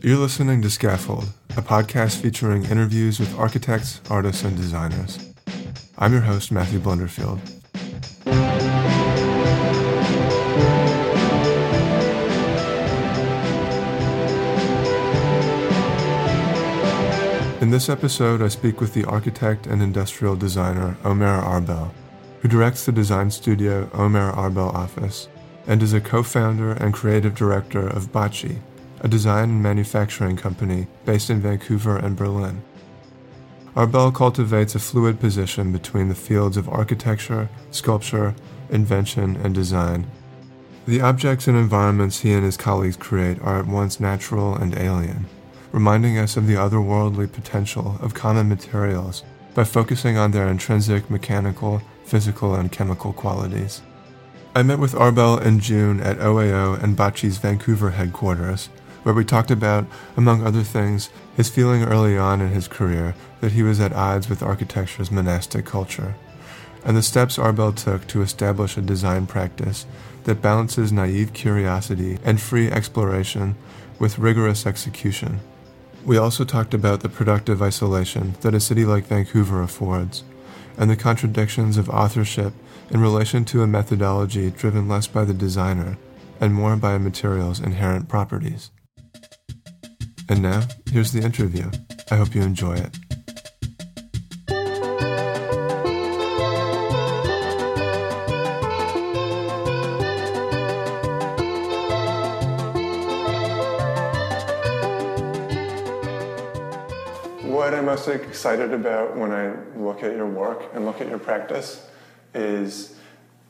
[0.00, 5.32] You're listening to Scaffold, a podcast featuring interviews with architects, artists, and designers.
[5.98, 7.40] I'm your host, Matthew Blunderfield.
[17.62, 21.92] In this episode, I speak with the architect and industrial designer Omer Arbel,
[22.40, 25.28] who directs the design studio Omer Arbel Office
[25.66, 28.60] and is a co founder and creative director of Bocci,
[29.02, 32.62] a design and manufacturing company based in Vancouver and Berlin.
[33.76, 38.34] Arbel cultivates a fluid position between the fields of architecture, sculpture,
[38.70, 40.06] invention, and design.
[40.86, 45.26] The objects and environments he and his colleagues create are at once natural and alien
[45.72, 51.82] reminding us of the otherworldly potential of common materials by focusing on their intrinsic mechanical,
[52.04, 53.82] physical, and chemical qualities.
[54.54, 58.68] I met with Arbel in June at OAO and Bocci's Vancouver headquarters,
[59.02, 59.86] where we talked about,
[60.16, 64.28] among other things, his feeling early on in his career that he was at odds
[64.28, 66.14] with architecture's monastic culture,
[66.84, 69.86] and the steps Arbel took to establish a design practice
[70.24, 73.56] that balances naive curiosity and free exploration
[73.98, 75.40] with rigorous execution.
[76.04, 80.24] We also talked about the productive isolation that a city like Vancouver affords,
[80.76, 82.52] and the contradictions of authorship
[82.90, 85.98] in relation to a methodology driven less by the designer
[86.40, 88.70] and more by a material's inherent properties.
[90.28, 91.70] And now, here's the interview.
[92.10, 92.96] I hope you enjoy it.
[107.44, 111.18] What I'm most excited about when I look at your work and look at your
[111.18, 111.86] practice
[112.34, 112.96] is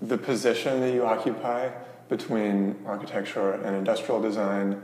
[0.00, 1.70] the position that you occupy
[2.08, 4.82] between architecture and industrial design,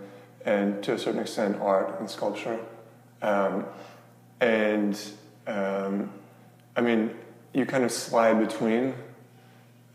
[0.48, 2.59] and to a certain extent, art and sculpture.
[3.20, 3.66] Um,
[4.41, 4.98] and
[5.47, 6.10] um,
[6.75, 7.14] I mean,
[7.53, 8.94] you kind of slide between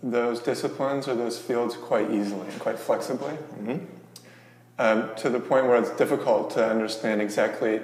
[0.03, 3.78] those disciplines or those fields quite easily and quite flexibly, mm-hmm.
[4.78, 7.81] um, to the point where it's difficult to understand exactly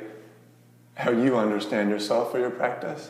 [0.95, 3.09] how you understand yourself or your practice.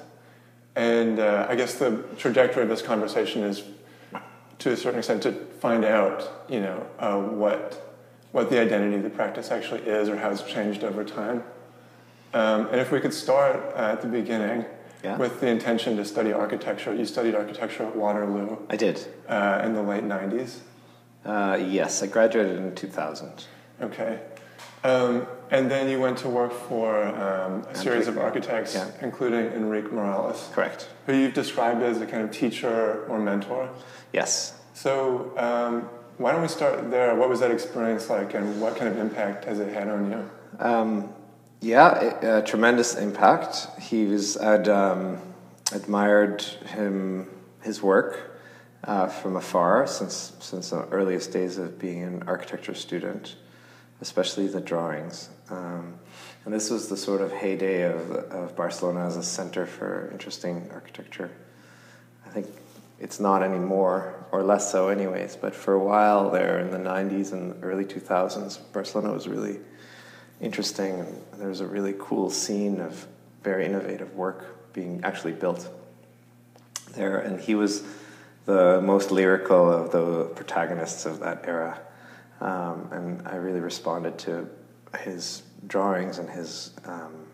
[0.75, 3.63] And uh, I guess the trajectory of this conversation is,
[4.59, 7.88] to a certain extent, to find out, you know, uh, what
[8.31, 11.43] what the identity of the practice actually is or how it's changed over time.
[12.33, 14.65] Um, and if we could start at the beginning
[15.03, 15.17] yeah.
[15.17, 16.93] with the intention to study architecture.
[16.93, 18.57] You studied architecture at Waterloo.
[18.69, 19.05] I did.
[19.27, 20.59] Uh, in the late 90s?
[21.25, 23.45] Uh, yes, I graduated in 2000.
[23.81, 24.19] Okay.
[24.83, 28.89] Um, and then you went to work for um, a series of architects, yeah.
[29.01, 30.51] including Enrique Miralles.
[30.53, 30.87] Correct.
[31.05, 33.69] Who you've described as a kind of teacher or mentor.
[34.13, 34.57] Yes.
[34.73, 35.89] So um,
[36.19, 37.15] why don't we start there?
[37.15, 40.29] What was that experience like, and what kind of impact has it had on you?
[40.59, 41.13] Um,
[41.61, 43.67] yeah, a tremendous impact.
[43.81, 45.17] He was I'd um,
[45.71, 47.27] admired him
[47.61, 48.39] his work
[48.83, 53.35] uh, from afar since since the earliest days of being an architecture student
[54.01, 55.29] especially the drawings.
[55.49, 55.95] Um,
[56.45, 60.69] and this was the sort of heyday of, of Barcelona as a center for interesting
[60.73, 61.29] architecture.
[62.25, 62.47] I think
[62.99, 65.35] it's not anymore, or less so, anyways.
[65.35, 69.59] But for a while there in the 90s and early 2000s, Barcelona was really
[70.41, 70.99] interesting.
[70.99, 73.07] And there was a really cool scene of
[73.43, 75.69] very innovative work being actually built
[76.93, 77.19] there.
[77.19, 77.83] And he was
[78.45, 81.79] the most lyrical of the protagonists of that era.
[82.41, 84.49] Um, and I really responded to
[84.99, 87.27] his drawings and his um,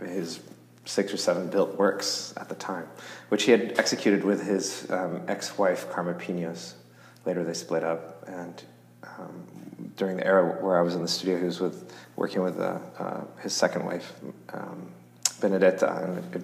[0.00, 0.40] his
[0.88, 2.88] six or seven built works at the time,
[3.28, 6.74] which he had executed with his um, ex-wife Carmen Pinos.
[7.26, 8.62] Later, they split up, and
[9.04, 9.46] um,
[9.96, 12.78] during the era where I was in the studio, he was with working with uh,
[12.98, 14.14] uh, his second wife,
[14.54, 14.90] um,
[15.40, 16.42] Benedetta, and it,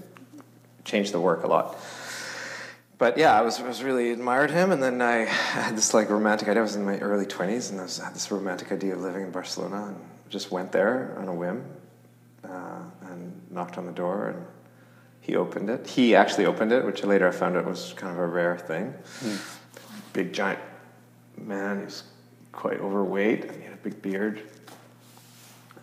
[0.85, 1.79] changed the work a lot
[2.99, 6.49] but yeah, I was, was really admired him, and then I had this like romantic
[6.49, 6.61] idea.
[6.61, 9.23] I was in my early twenties, and I was, had this romantic idea of living
[9.23, 9.97] in Barcelona, and
[10.31, 11.65] just went there on a whim,
[12.49, 14.45] uh, and knocked on the door, and
[15.21, 15.87] he opened it.
[15.87, 18.95] He actually opened it, which later I found out was kind of a rare thing.
[19.21, 19.59] Mm.
[20.13, 20.61] Big giant
[21.39, 22.05] man, he was
[22.53, 23.51] quite overweight.
[23.51, 24.43] He had a big beard.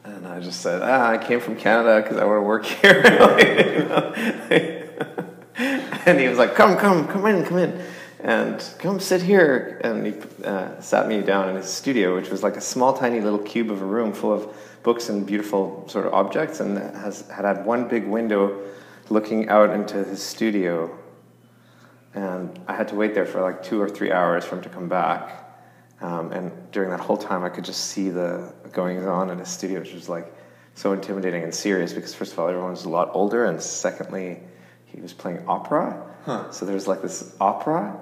[0.04, 3.02] And I just said, ah, I came from Canada because I want to work here.
[6.06, 7.84] and he was like, come, come, come in, come in.
[8.24, 9.80] And come sit here.
[9.84, 10.14] And he
[10.44, 13.72] uh, sat me down in his studio, which was like a small, tiny little cube
[13.72, 17.66] of a room full of books and beautiful sort of objects, and has had had
[17.66, 18.62] one big window
[19.10, 20.98] looking out into his studio.
[22.14, 24.70] And I had to wait there for like two or three hours for him to
[24.70, 25.38] come back.
[26.02, 29.50] Um, and during that whole time, I could just see the goings on in his
[29.50, 30.34] studio, which was like
[30.74, 34.40] so intimidating and serious because, first of all, everyone was a lot older, and secondly,
[34.86, 36.11] he was playing opera.
[36.26, 36.52] Huh.
[36.52, 38.00] So there's like this opera.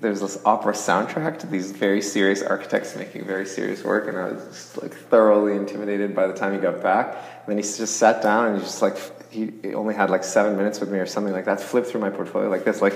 [0.00, 4.32] There's this opera soundtrack to these very serious architects making very serious work, and I
[4.32, 7.08] was just like thoroughly intimidated by the time he got back.
[7.14, 8.96] And then he just sat down and he just like
[9.30, 11.60] he only had like seven minutes with me or something like that.
[11.60, 12.94] Flipped through my portfolio like this, like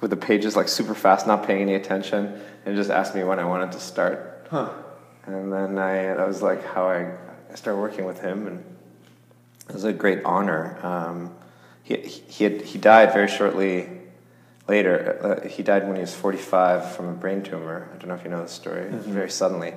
[0.00, 3.38] with the pages like super fast, not paying any attention, and just asked me when
[3.38, 4.46] I wanted to start.
[4.50, 4.70] Huh.
[5.24, 7.12] And then I that was like how I,
[7.50, 8.64] I started working with him, and
[9.68, 10.78] it was a great honor.
[10.84, 11.34] Um,
[11.96, 13.88] he he had, he died very shortly
[14.68, 15.40] later.
[15.44, 17.88] Uh, he died when he was 45 from a brain tumor.
[17.92, 18.84] I don't know if you know the story.
[18.84, 19.12] Mm-hmm.
[19.12, 19.74] Very suddenly,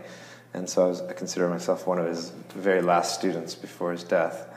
[0.53, 4.03] and so I, was, I consider myself one of his very last students before his
[4.03, 4.47] death.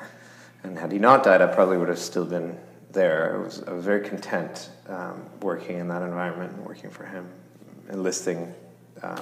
[0.63, 2.59] And had he not died, I probably would have still been
[2.93, 3.35] there.
[3.35, 7.29] I was, I was very content um, working in that environment and working for him,
[7.91, 8.55] enlisting
[9.03, 9.21] um,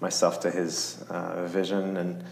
[0.00, 1.96] myself to his uh, vision.
[1.96, 2.24] And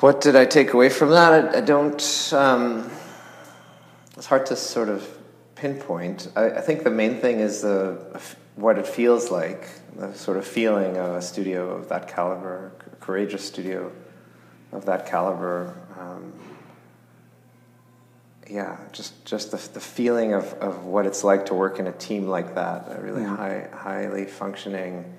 [0.00, 1.54] what did I take away from that?
[1.54, 2.32] I, I don't.
[2.32, 2.90] Um,
[4.16, 5.06] it's hard to sort of
[5.54, 6.30] pinpoint.
[6.36, 8.20] I, I, think the main thing is the
[8.56, 12.96] what it feels like, the sort of feeling of a studio of that caliber, a
[12.96, 13.92] courageous studio
[14.72, 15.76] of that caliber.
[15.98, 16.32] Um,
[18.48, 21.92] yeah, just just the, the feeling of, of what it's like to work in a
[21.92, 23.36] team like that, a really mm.
[23.36, 25.16] high, highly functioning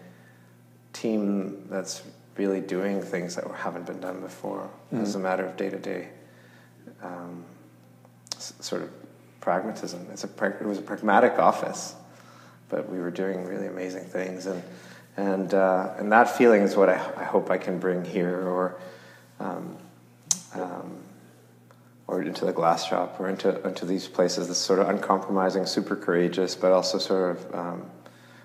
[0.94, 2.04] team that's
[2.38, 5.02] really doing things that haven't been done before mm.
[5.02, 6.08] as a matter of day to day
[8.40, 8.90] sort of
[9.42, 10.08] pragmatism.
[10.12, 11.96] It's a it was a pragmatic office,
[12.70, 14.64] but we were doing really amazing things, and
[15.16, 18.80] and uh, and that feeling is what I, I hope I can bring here, or.
[19.40, 19.78] Um,
[20.54, 20.98] um,
[22.08, 25.96] or into the glass shop or into, into these places, this sort of uncompromising, super
[25.96, 27.86] courageous, but also sort of um,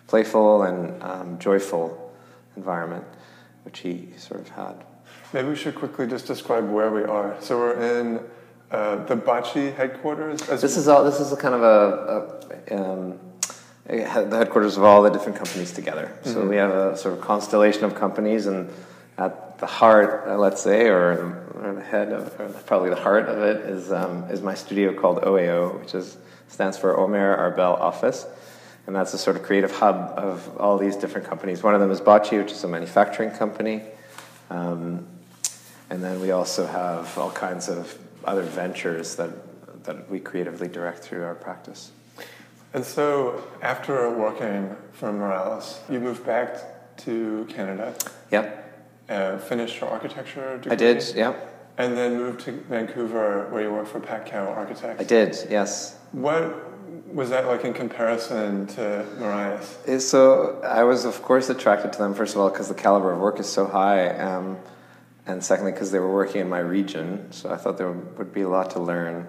[0.09, 2.13] playful and um, joyful
[2.57, 3.05] environment,
[3.65, 4.85] which he sort of had.
[5.33, 7.37] Maybe we should quickly just describe where we are.
[7.41, 8.21] So we're in
[8.73, 10.41] uh, the Bocci headquarters.
[10.47, 11.05] this is all.
[11.05, 13.19] This is a kind of a, a um,
[13.87, 16.11] the headquarters of all the different companies together.
[16.23, 16.49] So mm-hmm.
[16.49, 18.71] we have a sort of constellation of companies, and
[19.19, 23.29] at the heart, uh, let's say, or or the head of, or probably the heart
[23.29, 26.17] of it is um, is my studio called OAO, which is
[26.49, 28.27] stands for Omer Arbel Office,
[28.87, 31.63] and that's a sort of creative hub of all these different companies.
[31.63, 33.83] One of them is Bocci, which is a manufacturing company,
[34.49, 35.07] um,
[35.91, 39.31] and then we also have all kinds of other ventures that
[39.85, 41.91] that we creatively direct through our practice.
[42.75, 47.95] And so, after working for Miralles, you moved back to Canada.
[48.31, 48.59] Yep.
[49.09, 50.73] Uh, finished your architecture degree.
[50.73, 51.15] I did.
[51.15, 51.49] Yep.
[51.79, 55.01] And then moved to Vancouver where you work for Patkau Architects.
[55.01, 55.99] I did, yes.
[56.13, 56.71] What
[57.13, 60.01] was that like in comparison to Miralles?
[60.01, 63.19] So I was, of course, attracted to them, first of all, because the caliber of
[63.21, 64.09] work is so high.
[64.19, 64.59] Um,
[65.27, 67.31] and secondly, because they were working in my region.
[67.33, 69.29] So I thought there would be a lot to learn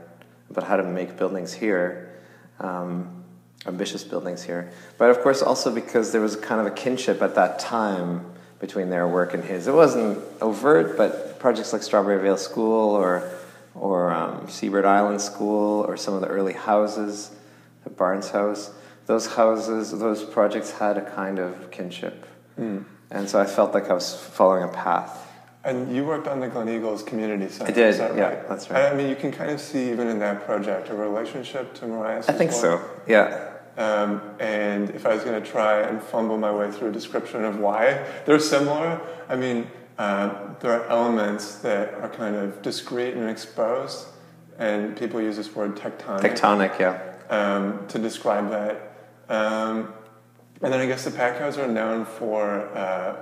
[0.50, 2.12] about how to make buildings here.
[2.60, 3.24] Um,
[3.66, 4.72] ambitious buildings here.
[4.98, 8.26] But of course, also because there was kind of a kinship at that time
[8.60, 9.68] between their work and his.
[9.68, 13.32] It wasn't overt, but projects like Strawberry Vale School or
[13.76, 17.32] or um, Seabird Island School or some of the early houses,
[17.84, 18.72] the Barnes House,
[19.08, 22.28] those houses, those projects had a kind of kinship.
[22.60, 22.86] Mm.
[23.10, 25.33] And so I felt like I was following a path.
[25.66, 27.72] And you worked on the Gleneagles Community Center.
[27.72, 28.50] I did, that yeah, right?
[28.50, 28.92] that's right.
[28.92, 32.30] I mean, you can kind of see even in that project a relationship to Miralles.
[32.30, 32.60] I think well.
[32.60, 33.52] so, yeah.
[33.78, 37.46] Um, and if I was going to try and fumble my way through a description
[37.46, 39.68] of why they're similar, I mean,
[39.98, 44.08] uh, there are elements that are kind of discrete and exposed,
[44.60, 46.22] and people use this word tectonic.
[46.22, 47.00] Tectonic, yeah.
[47.30, 48.98] Um, to describe that.
[49.30, 49.94] Um,
[50.62, 53.16] and then I guess the Pat are known for uh,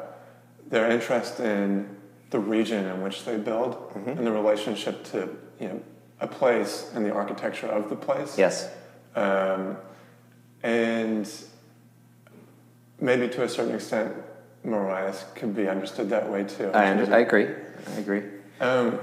[0.69, 2.00] their interest in
[2.31, 4.09] the region in which they build mm-hmm.
[4.09, 5.81] and the relationship to you know
[6.19, 8.37] a place and the architecture of the place.
[8.37, 8.69] Yes.
[9.15, 9.77] Um,
[10.63, 11.29] and
[12.99, 14.15] maybe to a certain extent,
[14.65, 16.69] Miralles could be understood that way too.
[16.73, 17.47] I, under, I agree.
[17.95, 18.23] I agree.
[18.59, 18.99] Um,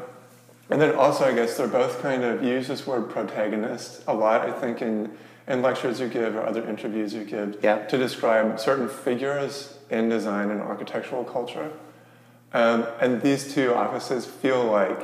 [0.70, 4.42] and then also, I guess they're both kind of use this word protagonist a lot.
[4.42, 5.10] I think in
[5.48, 7.86] in lectures you give or other interviews you give Yeah.
[7.86, 11.72] to describe certain figures in design and architectural culture.
[12.52, 15.02] Um, and these two offices feel like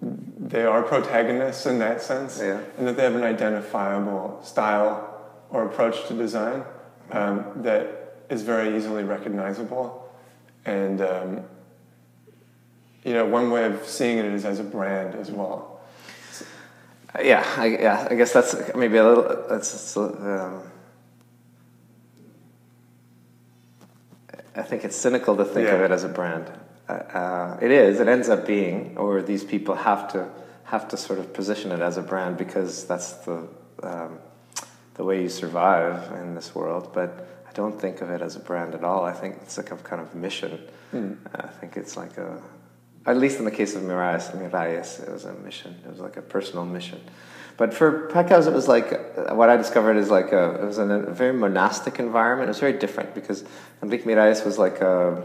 [0.00, 2.60] they are protagonists in that sense, Yeah.
[2.78, 5.10] and that they have an identifiable style
[5.50, 6.64] or approach to design
[7.12, 10.10] um, that is very easily recognizable.
[10.64, 11.40] And um,
[13.04, 15.80] you know, one way of seeing it is as a brand as well.
[17.22, 18.08] Yeah, I, yeah.
[18.10, 19.46] I guess that's maybe a little.
[19.48, 19.70] That's.
[19.72, 20.62] that's, Um,
[24.56, 26.50] I think it's cynical to think of it as a brand.
[26.88, 28.00] Uh, uh, it is.
[28.00, 30.28] It ends up being, or these people have to
[30.64, 33.46] have to sort of position it as a brand because that's the
[33.82, 34.18] um,
[34.94, 36.90] the way you survive in this world.
[36.92, 39.04] But I don't think of it as a brand at all.
[39.04, 40.60] I think it's like a kind of mission.
[41.34, 42.40] I think it's like a,
[43.06, 45.74] at least in the case of Miralles, Miralles, it was a mission.
[45.84, 47.00] It was like a personal mission.
[47.56, 48.90] But for Patkaus, it was like
[49.30, 52.48] what I discovered is like a, it was a very monastic environment.
[52.48, 53.44] It was very different because
[53.82, 55.22] Enrique Miralles was like a,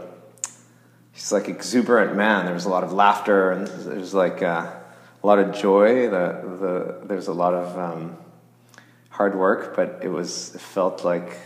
[1.12, 2.44] he's like exuberant man.
[2.44, 4.70] There was a lot of laughter and there was like uh,
[5.22, 6.08] a lot of joy.
[6.08, 8.16] The the there's a lot of um,
[9.08, 11.36] hard work, but it was it felt like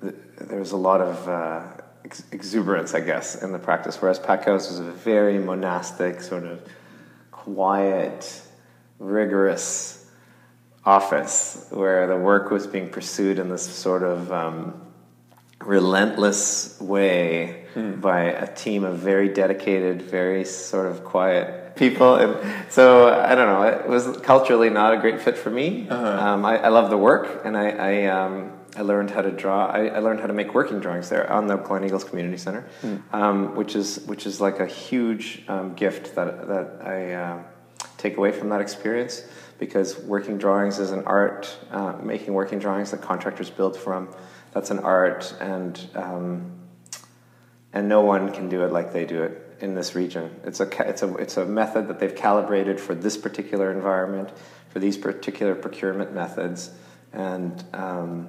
[0.00, 1.62] there was a lot of uh,
[2.04, 4.00] ex- exuberance, I guess, in the practice.
[4.00, 6.60] Whereas Patkaus was a very monastic, sort of
[7.30, 8.42] quiet,
[9.02, 10.06] rigorous
[10.84, 14.80] office where the work was being pursued in this sort of um,
[15.60, 17.66] relentless way
[18.00, 22.16] by a team of very dedicated, very sort of quiet people.
[22.16, 22.36] And
[22.70, 25.88] so I don't know, it was culturally not a great fit for me.
[25.88, 29.66] Um, I, I love the work, and I I, um, I learned how to draw.
[29.66, 32.68] I, I learned how to make working drawings there on the Gleneagles Community Center,
[33.12, 37.12] um, which is which is like a huge um, gift that that I.
[37.14, 37.42] Uh,
[38.02, 39.22] take away from that experience
[39.58, 41.56] because working drawings is an art.
[41.70, 44.12] Uh, making working drawings that contractors build from,
[44.52, 46.52] that's an art, and um,
[47.72, 50.40] and no one can do it like they do it in this region.
[50.44, 54.30] It's a it's a it's a method that they've calibrated for this particular environment,
[54.68, 56.70] for these particular procurement methods,
[57.12, 58.28] and um,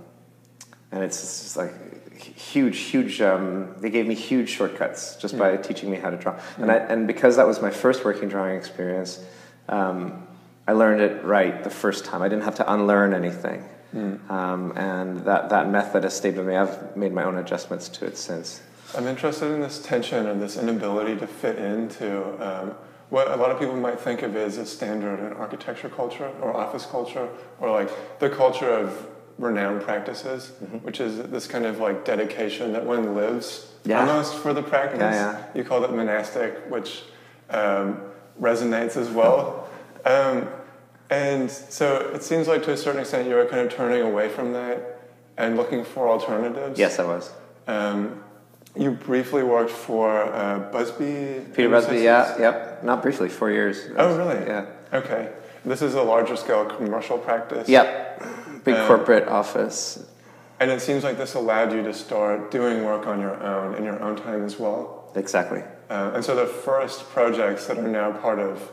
[0.92, 1.74] and it's just like
[2.16, 3.22] huge, huge.
[3.22, 6.76] Um, they gave me huge shortcuts just by teaching me how to draw, and I,
[6.76, 9.26] and because that was my first working drawing experience,
[9.70, 10.28] um,
[10.68, 12.22] I learned it right the first time.
[12.22, 13.64] I didn't have to unlearn anything,
[14.30, 16.56] um, and that that method has stayed with me.
[16.56, 18.62] I've made my own adjustments to it since.
[18.96, 22.76] I'm interested in this tension and this inability to fit into um,
[23.10, 26.56] what a lot of people might think of as a standard in architecture culture or
[26.56, 27.28] office culture
[27.60, 27.90] or like
[28.20, 29.08] the culture of
[29.40, 30.78] renowned practices, Mm-hmm.
[30.78, 34.00] which is this kind of like dedication that one lives Yeah.
[34.02, 35.00] almost for the practice.
[35.00, 35.46] Yeah, yeah.
[35.56, 37.02] You call it monastic, which
[37.50, 38.00] um,
[38.42, 39.68] resonates as well.
[40.06, 40.48] Um,
[41.10, 44.30] and so it seems like to a certain extent you were kind of turning away
[44.30, 45.02] from that
[45.38, 46.80] and looking for alternatives.
[46.80, 47.32] Yes, I was.
[47.68, 48.24] Um,
[48.76, 51.46] you briefly worked for uh, Busby.
[51.54, 52.84] Peter Busby, yeah, yep.
[52.84, 53.88] Not briefly, four years.
[53.98, 54.46] Oh, really?
[54.48, 54.66] Yeah.
[54.92, 55.32] Okay.
[55.64, 57.70] This is a larger scale commercial practice.
[57.70, 58.64] Yep.
[58.64, 60.04] Big Um, corporate office.
[60.60, 63.84] And it seems like this allowed you to start doing work on your own in
[63.84, 65.12] your own time as well.
[65.16, 65.62] Exactly.
[65.90, 68.72] Uh, and so the first projects that are now part of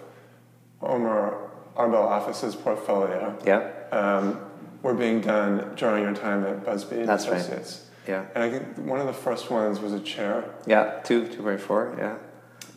[0.83, 1.37] Omer
[1.77, 3.71] Arbel Office's portfolio Yeah.
[3.93, 4.39] um,
[4.83, 7.81] were being done during your time at Busby That's right.
[8.09, 8.25] Yeah.
[8.35, 10.45] And I think one of the first ones was a chair.
[10.67, 11.01] Yeah.
[11.05, 12.15] Two, two by four, Yeah.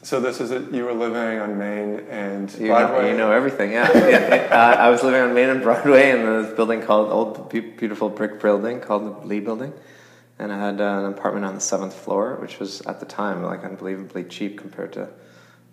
[0.01, 0.69] So this is it.
[0.73, 3.03] You were living on Main and You Broadway.
[3.03, 3.71] know, you know everything.
[3.77, 3.89] Yeah.
[3.97, 4.47] yeah.
[4.51, 8.41] Uh, I was living on Main and Broadway in this building called old, beautiful brick
[8.41, 9.71] building called the Lee Building,
[10.39, 13.43] and I had uh, an apartment on the seventh floor, which was at the time
[13.43, 15.09] like unbelievably cheap compared to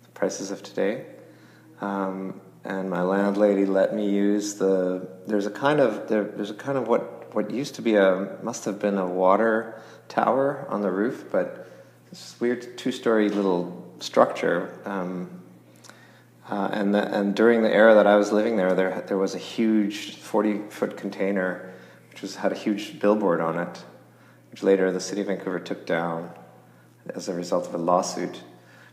[0.03, 1.05] the prices of today.
[1.81, 5.07] Um, and my landlady let me use the.
[5.25, 8.37] There's a kind of there, there's a kind of what what used to be a
[8.43, 11.67] must have been a water tower on the roof, but
[12.09, 14.77] this weird two-story little structure.
[14.85, 15.41] Um,
[16.49, 19.33] uh, and the, and during the era that I was living there, there there was
[19.33, 21.73] a huge forty-foot container,
[22.11, 23.83] which was had a huge billboard on it,
[24.51, 26.31] which later the city of Vancouver took down
[27.15, 28.43] as a result of a lawsuit.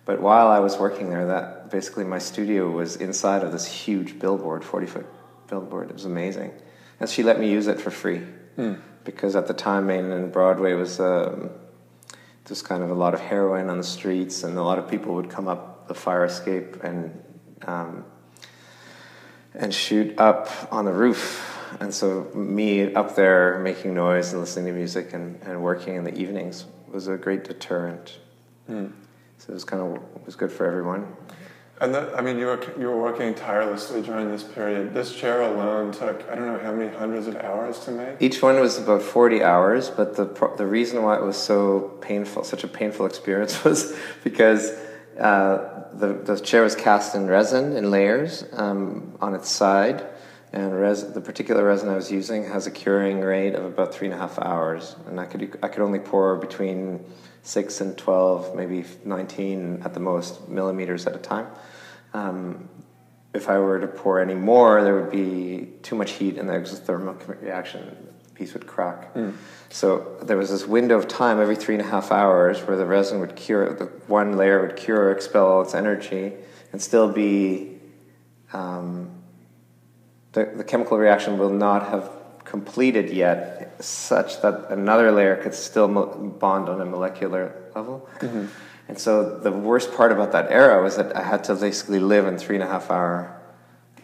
[0.05, 4.19] But while I was working there, that basically my studio was inside of this huge
[4.19, 5.07] billboard, forty-foot
[5.49, 5.91] billboard.
[5.91, 6.53] It was amazing,
[6.99, 8.23] and she let me use it for free
[9.05, 10.99] because at the time Main and Broadway was.
[10.99, 11.51] Um,
[12.45, 15.15] there's kind of a lot of heroin on the streets, and a lot of people
[15.17, 17.23] would come up the fire escape and
[17.67, 18.07] um,
[19.53, 21.58] and shoot up on the roof.
[21.81, 26.05] And so, me up there making noise and listening to music and, and working in
[26.05, 28.19] the evenings was a great deterrent.
[29.39, 31.17] So it was kind of it was good for everyone.
[31.81, 34.93] And that, I mean, you were you were working tirelessly during this period.
[34.93, 38.21] This chair alone took I don't know how many hundreds of hours to make.
[38.21, 42.43] Each one was about forty hours, but the the reason why it was so painful,
[42.43, 44.73] such a painful experience, was because
[45.19, 50.05] uh, the the chair was cast in resin in layers um, on its side,
[50.53, 54.07] and res- the particular resin I was using has a curing rate of about three
[54.07, 57.05] and a half hours, and I could I could only pour between
[57.43, 61.47] six and 12, maybe 19 at the most millimeters at a time.
[62.13, 62.69] Um,
[63.35, 66.55] if I were to pour any more, there would be too much heat and the
[66.55, 69.15] exothermal reaction The piece would crack.
[69.15, 69.35] Mm.
[69.69, 72.87] So there was this window of time every three and a half hours where the
[72.87, 76.33] resin would cure, the one layer would cure, expel all its energy,
[76.73, 77.79] and still be.
[78.53, 79.18] Um,
[80.39, 82.11] the, the chemical reaction will not have
[82.45, 88.09] completed yet, such that another layer could still bond on a molecular level.
[88.21, 88.47] Mm-hmm.
[88.89, 92.27] And so the worst part about that era was that I had to basically live
[92.27, 93.39] in three and a half hour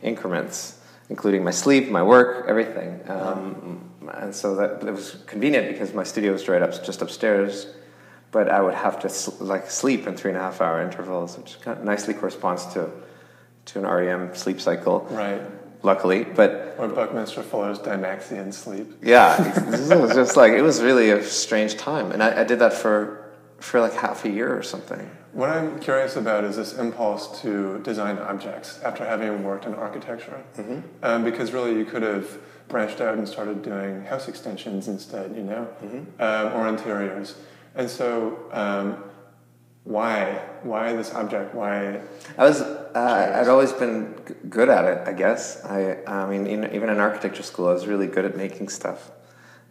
[0.03, 3.00] increments, including my sleep, my work, everything.
[3.09, 7.67] Um, and so that it was convenient because my studio was right up just upstairs,
[8.31, 9.09] but I would have to
[9.43, 12.91] like sleep in three and a half hour intervals, which kind of nicely corresponds to
[13.67, 15.07] to an REM sleep cycle.
[15.11, 15.41] Right
[15.85, 16.25] luckily.
[16.25, 18.93] But or Buckminster Fuller's Dymaxion sleep.
[19.03, 19.37] Yeah,
[19.93, 22.73] it was just like it was really a strange time, and I, I, did that
[22.73, 25.09] for for like half a year or something.
[25.33, 30.43] What I'm curious about is this impulse to design objects after having worked in architecture,
[30.57, 30.81] mm-hmm.
[31.03, 32.38] um, because really you could have
[32.69, 36.23] branched out and started doing house extensions instead, you know, mm-hmm.
[36.23, 37.37] um, or interiors,
[37.75, 38.38] and so.
[38.50, 39.05] Um,
[39.85, 40.41] why?
[40.62, 41.55] Why this object?
[41.55, 42.00] Why?
[42.38, 42.62] I was.
[42.94, 45.08] Uh, I'd always been g- good at it.
[45.08, 45.64] I guess.
[45.64, 45.98] I.
[46.06, 49.10] I mean, in, even in architecture school, I was really good at making stuff,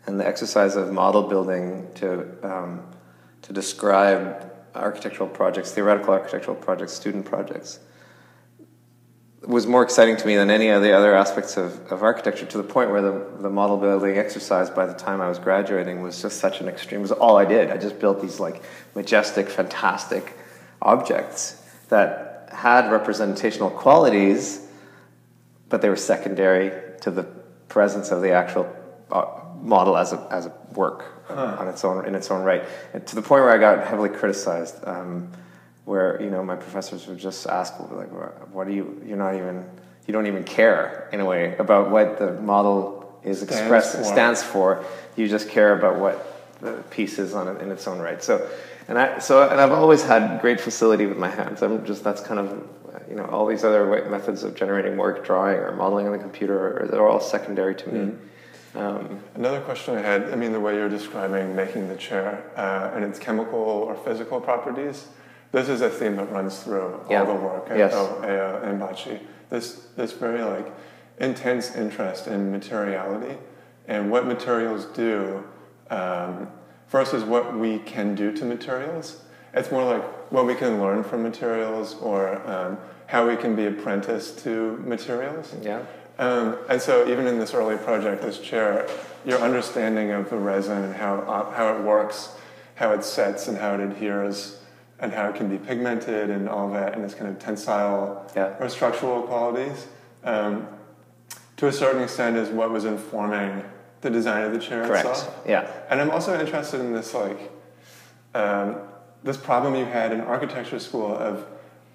[0.06, 2.82] and the exercise of model building to um,
[3.44, 7.80] to describe architectural projects, theoretical architectural projects, student projects,
[9.46, 12.58] was more exciting to me than any of the other aspects of, of architecture to
[12.58, 16.22] the point where the, the model building exercise by the time I was graduating was
[16.22, 17.00] just such an extreme.
[17.00, 17.70] It was all I did.
[17.70, 18.64] I just built these like
[18.96, 20.38] majestic, fantastic
[20.82, 24.66] objects that had representational qualities,
[25.70, 27.24] but they were secondary to the
[27.68, 28.74] presence of the actual
[29.12, 29.26] uh,
[29.62, 31.58] model as a, as a work huh.
[31.60, 32.64] on its own in its own right.
[32.94, 34.76] And to the point where I got heavily criticized.
[34.86, 35.32] Um,
[35.86, 38.10] where you know my professors would just ask like
[38.52, 39.66] what do you you're not even
[40.08, 44.44] you don't even care in a way about what the model is expressed stands, stands
[44.44, 44.86] for
[45.16, 46.30] you just care about what
[46.62, 48.50] the piece is on it in its own right so
[48.88, 52.22] and I so and I've always had great facility with my hands I'm just that's
[52.22, 52.68] kind of
[53.10, 56.88] you know all these other methods of generating work drawing or modeling on the computer
[56.90, 58.18] they're all secondary to me mm.
[58.76, 62.96] Um, Another question I had, I mean, the way you're describing making the chair uh,
[62.96, 65.08] and its chemical or physical properties,
[65.52, 67.20] this is a theme that runs through yeah.
[67.20, 67.94] all the work at yes.
[67.94, 69.20] Ea and Bocci.
[69.52, 70.74] This this very like
[71.20, 73.38] intense interest in materiality
[73.88, 75.44] and what materials do
[75.92, 76.48] um,
[76.90, 79.22] versus what we can do to materials.
[79.54, 83.66] It's more like what we can learn from materials or um, how we can be
[83.66, 85.54] apprenticed to materials.
[85.62, 85.84] Yeah.
[86.20, 88.88] Um, and so even in this early project, this chair,
[89.26, 92.36] your understanding of the resin and how, uh, how it works,
[92.76, 94.60] how it sets and how it adheres
[95.00, 98.56] and how it can be pigmented and all that, and its kind of tensile yeah.
[98.60, 99.88] or structural qualities,
[100.24, 100.68] um,
[101.58, 103.64] to a certain extent, is what was informing
[104.04, 105.08] the design of the chair Correct.
[105.08, 105.42] itself.
[105.48, 105.70] Yeah.
[105.90, 107.52] And I'm also interested in this like
[108.36, 108.76] um,
[109.24, 111.46] this problem you had in architecture school of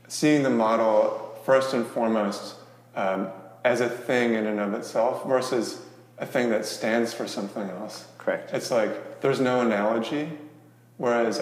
[0.08, 2.56] seeing the model first and foremost
[2.96, 3.28] um,
[3.64, 5.82] as a thing in and of itself versus
[6.18, 8.06] a thing that stands for something else.
[8.16, 8.52] Correct.
[8.52, 10.30] It's like there's no analogy,
[10.96, 11.40] whereas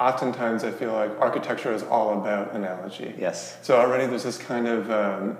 [0.00, 3.14] oftentimes I feel like architecture is all about analogy.
[3.18, 3.58] Yes.
[3.62, 5.38] So already there's this kind of um,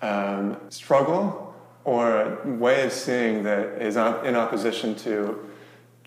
[0.00, 1.51] um, struggle
[1.84, 5.48] or a way of seeing that is in opposition to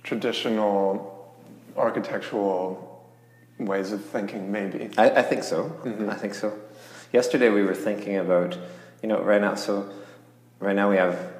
[0.03, 1.35] traditional
[1.75, 3.05] architectural
[3.59, 4.89] ways of thinking, maybe.
[4.97, 5.63] I, I think so.
[5.83, 6.09] Mm-hmm.
[6.09, 6.57] I think so.
[7.11, 8.57] Yesterday we were thinking about,
[9.01, 9.89] you know, right now, so
[10.59, 11.33] right now we have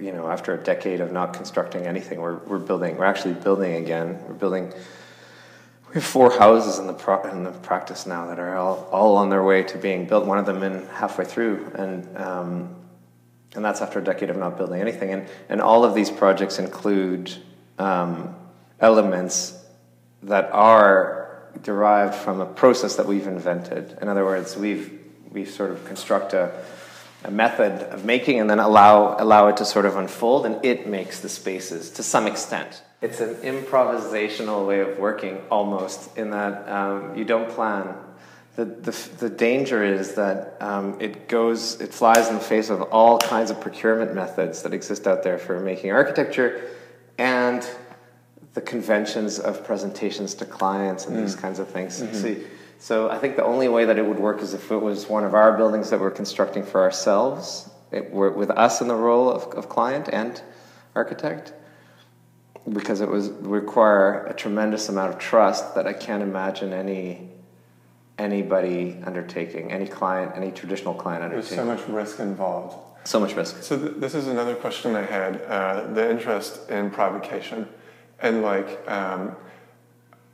[0.00, 3.74] you know, after a decade of not constructing anything, we're, we're building, we're actually building
[3.74, 4.18] again.
[4.26, 4.72] We're building
[5.94, 9.16] we have four houses in the pro- in the practice now that are all, all
[9.16, 10.26] on their way to being built.
[10.26, 12.74] One of them in halfway through, and um,
[13.54, 15.12] and that's after a decade of not building anything.
[15.12, 17.32] And and all of these projects include
[17.78, 18.34] um,
[18.80, 19.58] elements
[20.22, 23.98] that are derived from a process that we've invented.
[24.00, 26.52] In other words, we've we sort of construct a,
[27.24, 30.86] a method of making and then allow allow it to sort of unfold, and it
[30.86, 36.66] makes the spaces to some extent it's an improvisational way of working almost in that
[36.66, 37.94] um, you don't plan
[38.56, 42.82] the, the, the danger is that um, it goes, it flies in the face of
[42.82, 46.70] all kinds of procurement methods that exist out there for making architecture
[47.18, 47.68] and
[48.54, 51.22] the conventions of presentations to clients and mm.
[51.22, 52.00] these kinds of things.
[52.00, 52.14] Mm-hmm.
[52.14, 52.46] See,
[52.78, 55.24] so I think the only way that it would work is if it was one
[55.24, 59.52] of our buildings that we're constructing for ourselves, it, with us in the role of,
[59.54, 60.40] of client and
[60.94, 61.52] architect,
[62.72, 67.33] because it was require a tremendous amount of trust that I can't imagine any
[68.18, 71.56] anybody undertaking, any client, any traditional client undertaking.
[71.56, 72.76] There's so much risk involved.
[73.04, 73.62] So much risk.
[73.62, 77.68] So th- this is another question I had: uh, the interest in provocation,
[78.20, 78.90] and like.
[78.90, 79.36] Um,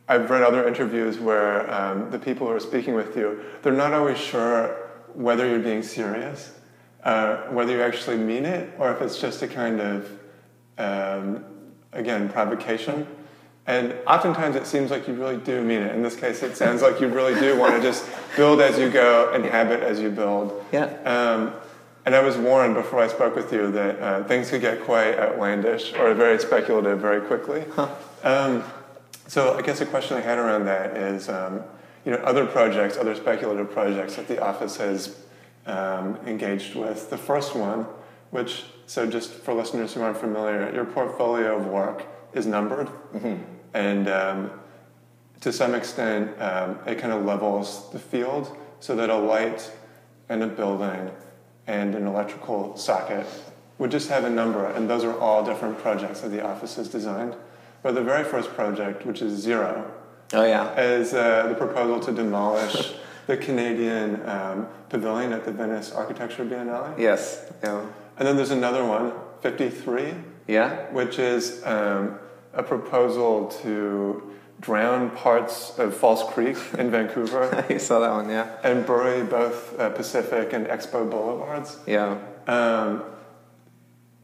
[0.09, 3.93] I've read other interviews where um, the people who are speaking with you, they're not
[3.93, 6.53] always sure whether you're being serious,
[7.05, 10.11] uh, whether you actually mean it, or if it's just a kind of,
[10.79, 11.45] um,
[11.93, 13.07] again, provocation.
[13.71, 15.95] And oftentimes it seems like you really do mean it.
[15.95, 18.05] In this case, it sounds like you really do want to just
[18.37, 20.65] build as you go and habit as you build.
[20.73, 20.87] Yeah.
[21.05, 21.55] Um,
[22.05, 25.17] and I was warned before I spoke with you that uh, things could get quite
[25.17, 27.65] outlandish or very speculative very quickly.
[27.77, 27.95] Huh.
[28.25, 28.65] Um,
[29.29, 31.63] so I guess a question I had around that is, um,
[32.05, 35.17] you know, other projects, other speculative projects that the office has
[35.67, 37.09] um, engaged with.
[37.09, 37.87] The first one,
[38.33, 42.05] which, so just for listeners who aren't familiar, your portfolio of work
[42.35, 42.89] is numbered.
[43.15, 44.51] Mm-hmm and um,
[45.41, 49.71] to some extent, um, it kind of levels the field so that a light
[50.29, 51.11] and a building
[51.67, 53.27] and an electrical socket
[53.79, 56.89] would just have a number, and those are all different projects that the office has
[56.89, 57.35] designed.
[57.83, 59.91] But the very first project, which is zero,
[60.35, 62.95] oh yeah, is uh, the proposal to demolish
[63.27, 66.99] the Canadian um, pavilion at the Venice Architecture Biennale.
[66.99, 67.51] Yes.
[67.63, 67.87] Yeah.
[68.19, 70.15] And then there's another one, 53.
[70.47, 70.91] Yeah.
[70.93, 72.19] Which is um,
[72.53, 74.23] a proposal to
[74.61, 77.65] drown parts of False Creek in Vancouver.
[77.71, 78.57] you saw that one, yeah.
[78.63, 81.79] And bury both uh, Pacific and Expo Boulevards.
[81.87, 82.19] Yeah.
[82.47, 83.03] Um,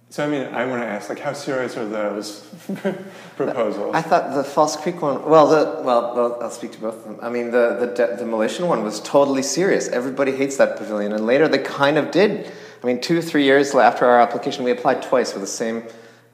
[0.09, 2.41] so I mean, I want to ask, like, how serious are those
[3.37, 3.95] proposals?
[3.95, 5.29] I thought the False Creek one.
[5.29, 7.19] Well, the well, well, I'll speak to both of them.
[7.21, 9.89] I mean, the the de- demolition one was totally serious.
[9.89, 12.51] Everybody hates that pavilion, and later they kind of did.
[12.83, 15.83] I mean, two three years after our application, we applied twice with the same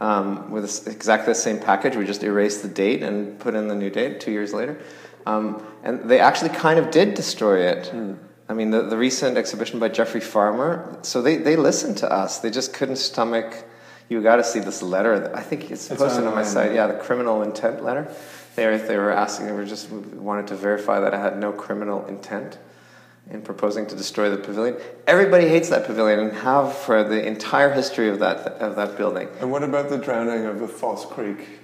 [0.03, 1.95] um, with exactly the same package.
[1.95, 4.81] We just erased the date and put in the new date two years later.
[5.25, 7.85] Um, and they actually kind of did destroy it.
[7.95, 8.19] Mm.
[8.49, 12.41] I mean, the, the recent exhibition by Geoffrey Farmer, so they, they listened to us.
[12.41, 13.65] They just couldn't stomach,
[14.09, 15.33] you got to see this letter.
[15.35, 16.75] I think it's, it's posted on my site.
[16.75, 18.13] Yeah, the criminal intent letter.
[18.57, 21.53] They were, they were asking, they were just wanted to verify that I had no
[21.53, 22.59] criminal intent
[23.31, 24.77] in proposing to destroy the pavilion.
[25.07, 29.29] Everybody hates that pavilion and have for the entire history of that of that building.
[29.41, 31.61] And what about the drowning of the False Creek?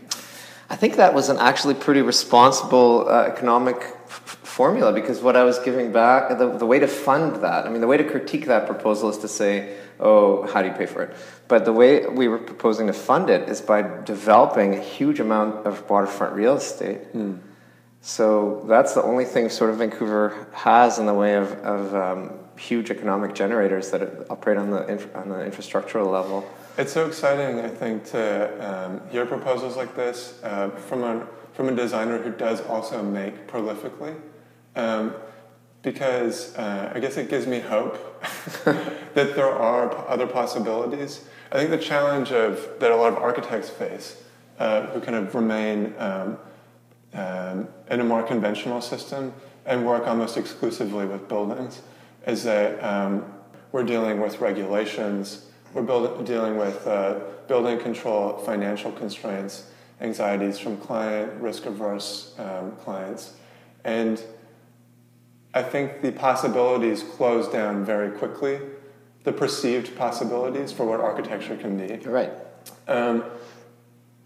[0.71, 5.45] I think that was an actually pretty responsible uh, economic f- formula because what I
[5.45, 8.47] was giving back, the, the way to fund that, I mean, the way to critique
[8.47, 11.17] that proposal is to say, oh, how do you pay for it?
[11.49, 15.67] But the way we were proposing to fund it is by developing a huge amount
[15.67, 17.15] of waterfront real estate.
[17.15, 17.39] Mm
[18.01, 22.39] so that's the only thing sort of Vancouver has in the way of, of um,
[22.57, 26.49] huge economic generators that operate on the inf- on the infrastructural level.
[26.77, 31.69] It's so exciting, I think, to um, hear proposals like this uh, from a from
[31.69, 34.15] a designer who does also make prolifically,
[34.77, 35.13] um,
[35.83, 38.23] because uh, I guess it gives me hope
[38.65, 41.25] that there are other possibilities.
[41.51, 44.23] I think the challenge of that a lot of architects face,
[44.61, 45.95] uh, who kind of remain
[47.15, 49.33] um, in a more conventional system
[49.67, 51.83] and work almost exclusively with buildings
[52.27, 53.25] is that um,
[53.73, 60.77] we're dealing with regulations, we're build, dealing with uh, building control, financial constraints, anxieties from
[60.79, 63.35] client, risk averse um, clients.
[63.85, 64.23] And
[65.55, 68.61] I think the possibilities close down very quickly,
[69.25, 72.03] the perceived possibilities for what architecture can be.
[72.03, 72.33] You're right.
[72.87, 73.25] Um,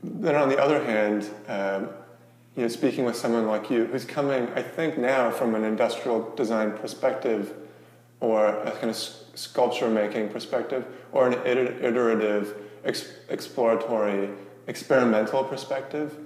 [0.02, 1.88] then on the other hand, um,
[2.56, 6.34] you know, speaking with someone like you who's coming, I think now from an industrial
[6.34, 7.54] design perspective
[8.20, 14.30] or a kind of sculpture making perspective or an iterative, ex- exploratory,
[14.66, 16.16] experimental perspective,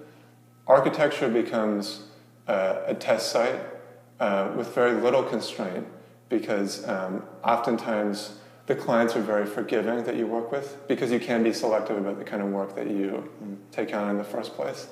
[0.66, 2.02] architecture becomes
[2.48, 3.60] uh, a test site
[4.18, 5.86] uh, with very little constraint
[6.28, 11.44] because um, oftentimes the clients are very forgiving that you work with because you can
[11.44, 13.56] be selective about the kind of work that you mm.
[13.70, 14.88] take on in the first place.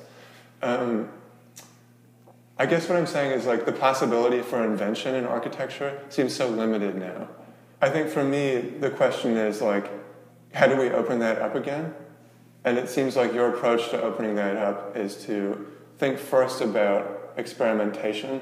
[0.62, 1.08] Um,
[2.58, 6.48] I guess what I'm saying is like the possibility for invention in architecture seems so
[6.48, 7.28] limited now.
[7.80, 9.90] I think for me, the question is like,
[10.52, 11.94] how do we open that up again?
[12.64, 15.66] And it seems like your approach to opening that up is to
[15.98, 18.40] think first about experimentation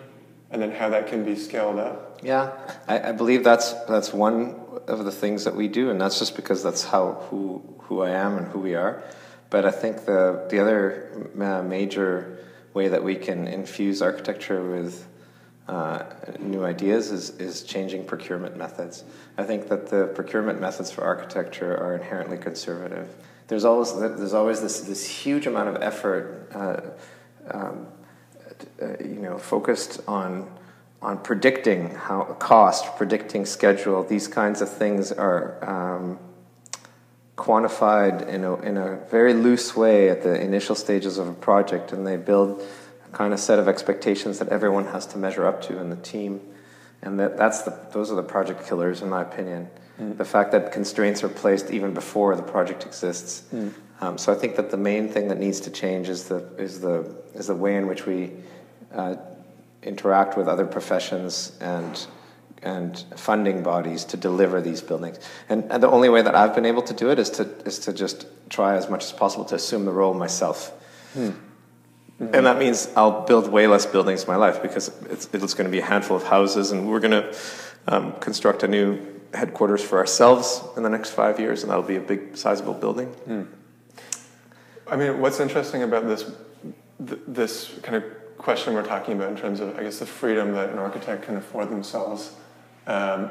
[0.50, 2.20] and then how that can be scaled up.
[2.22, 2.52] Yeah,
[2.86, 4.54] I, I believe that's that's one
[4.86, 8.10] of the things that we do, and that's just because that's how who who I
[8.10, 9.02] am and who we are.
[9.50, 12.38] But I think the the other uh, major
[12.74, 15.06] way that we can infuse architecture with
[15.68, 16.04] uh,
[16.40, 19.04] new ideas is, is changing procurement methods.
[19.38, 23.14] I think that the procurement methods for architecture are inherently conservative.
[23.46, 26.80] There's always there's always this this huge amount of effort, uh,
[27.50, 27.86] um,
[28.80, 30.50] uh, you know, focused on
[31.00, 34.02] on predicting how cost, predicting schedule.
[34.04, 35.62] These kinds of things are.
[35.62, 36.18] Um,
[37.36, 41.92] quantified in a, in a very loose way at the initial stages of a project,
[41.92, 42.62] and they build
[43.06, 45.96] a kind of set of expectations that everyone has to measure up to in the
[45.96, 46.40] team.
[47.02, 49.68] And that, that's the, those are the project killers, in my opinion.
[50.00, 50.16] Mm.
[50.18, 53.42] The fact that constraints are placed even before the project exists.
[53.52, 53.72] Mm.
[54.00, 56.80] Um, so I think that the main thing that needs to change is the, is
[56.80, 58.32] the, is the way in which we
[58.92, 59.16] uh,
[59.82, 62.06] interact with other professions and
[62.62, 65.18] and funding bodies to deliver these buildings.
[65.48, 67.78] And, and, the only way that I've been able to do it is to is
[67.80, 70.70] to just try as much as possible to assume the role myself.
[71.14, 71.30] Hmm.
[72.20, 72.34] Mm-hmm.
[72.34, 75.64] And that means I'll build way less buildings in my life because it's, it's going
[75.64, 77.36] to be a handful of houses, and we're going to
[77.88, 79.00] um, construct a new
[79.34, 83.08] headquarters for ourselves in the next five years, and that'll be a big, sizable building.
[83.08, 83.42] Hmm.
[84.86, 86.30] I mean, what's interesting about this
[87.04, 88.04] th- this kind of
[88.38, 91.36] question we're talking about in terms of, I guess, the freedom that an architect can
[91.36, 92.34] afford themselves
[92.86, 93.30] um,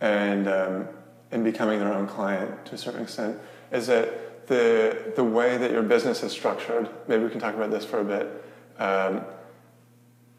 [0.00, 0.88] and um,
[1.30, 3.38] in becoming their own client to a certain extent
[3.72, 6.88] is that the the way that your business is structured.
[7.06, 8.44] Maybe we can talk about this for a bit.
[8.78, 9.24] Um,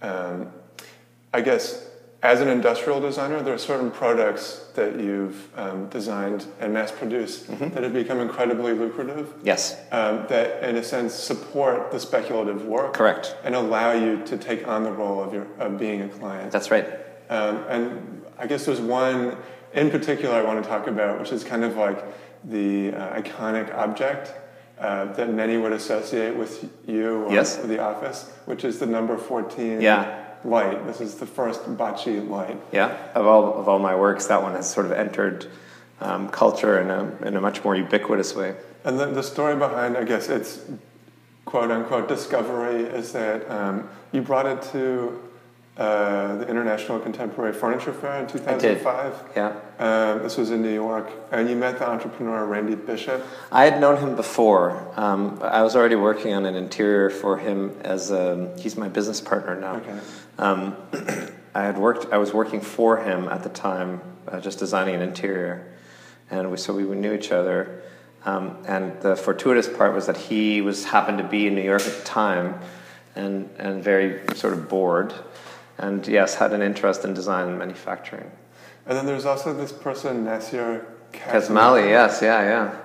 [0.02, 0.52] um
[1.32, 1.90] I guess
[2.22, 7.50] as an industrial designer, there are certain products that you've um, designed and mass produced
[7.50, 7.70] mm-hmm.
[7.70, 9.34] that have become incredibly lucrative.
[9.42, 9.78] Yes.
[9.92, 12.94] Um, that, in a sense, support the speculative work.
[12.94, 13.38] Correct.
[13.46, 16.52] And allow you to take on the role of, your, of being a client.
[16.52, 16.86] That's right.
[17.30, 19.38] Um, and I guess there's one
[19.74, 22.04] in particular I want to talk about, which is kind of like
[22.44, 24.34] the uh, iconic object
[24.80, 27.58] uh, that many would associate with you or yes.
[27.58, 30.26] the office, which is the number 14 yeah.
[30.46, 30.86] light.
[30.88, 32.58] This is the first Bocci light.
[32.72, 35.48] Yeah, of all, of all my works, that one has sort of entered
[36.00, 38.56] um, culture in a, in a much more ubiquitous way.
[38.86, 40.62] And the, the story behind, I guess, it's
[41.44, 45.29] quote unquote discovery is that um, you brought it to
[45.80, 49.24] uh, the International Contemporary Furniture Fair in 2005.
[49.34, 49.56] Yeah.
[49.80, 51.10] Um, this was in New York.
[51.32, 53.26] And you met the entrepreneur Randy Bishop.
[53.50, 54.92] I had known him before.
[55.00, 59.22] Um, I was already working on an interior for him as a, he's my business
[59.22, 59.76] partner now.
[59.76, 60.00] Okay.
[60.38, 60.76] Um,
[61.56, 65.02] I had worked, I was working for him at the time, uh, just designing an
[65.02, 65.78] interior.
[66.30, 67.84] And we, so we knew each other.
[68.26, 71.84] Um, and the fortuitous part was that he was happened to be in New York
[71.84, 72.60] at the time
[73.16, 75.14] and, and very sort of bored
[75.80, 78.30] and yes, had an interest in design and manufacturing.
[78.86, 82.76] And then there's also this person, Nasir Kassamali, yes, yeah, yeah.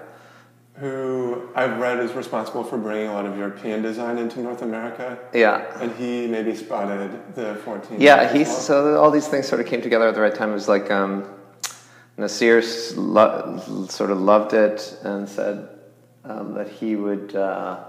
[0.77, 5.19] Who I've read is responsible for bringing a lot of European design into North America.
[5.33, 5.65] Yeah.
[5.81, 8.01] And he maybe spotted the 14.
[8.01, 10.51] Yeah, he, so all these things sort of came together at the right time.
[10.51, 11.29] It was like um,
[12.17, 12.63] Nasir
[12.97, 15.69] lo- sort of loved it and said
[16.25, 17.35] um, that he would.
[17.35, 17.85] Uh,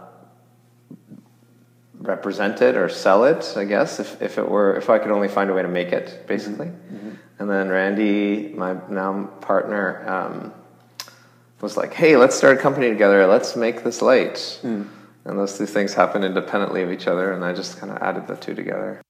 [1.99, 5.27] represent it or sell it, I guess, if, if it were, if I could only
[5.27, 6.67] find a way to make it, basically.
[6.67, 6.95] Mm-hmm.
[6.95, 7.11] mm-hmm.
[7.37, 10.53] And then Randy, my now partner, um,
[11.61, 14.35] was like, hey, let's start a company together, let's make this light.
[14.63, 14.87] Mm.
[15.25, 18.27] And those two things happen independently of each other, and I just kind of added
[18.27, 19.01] the two together.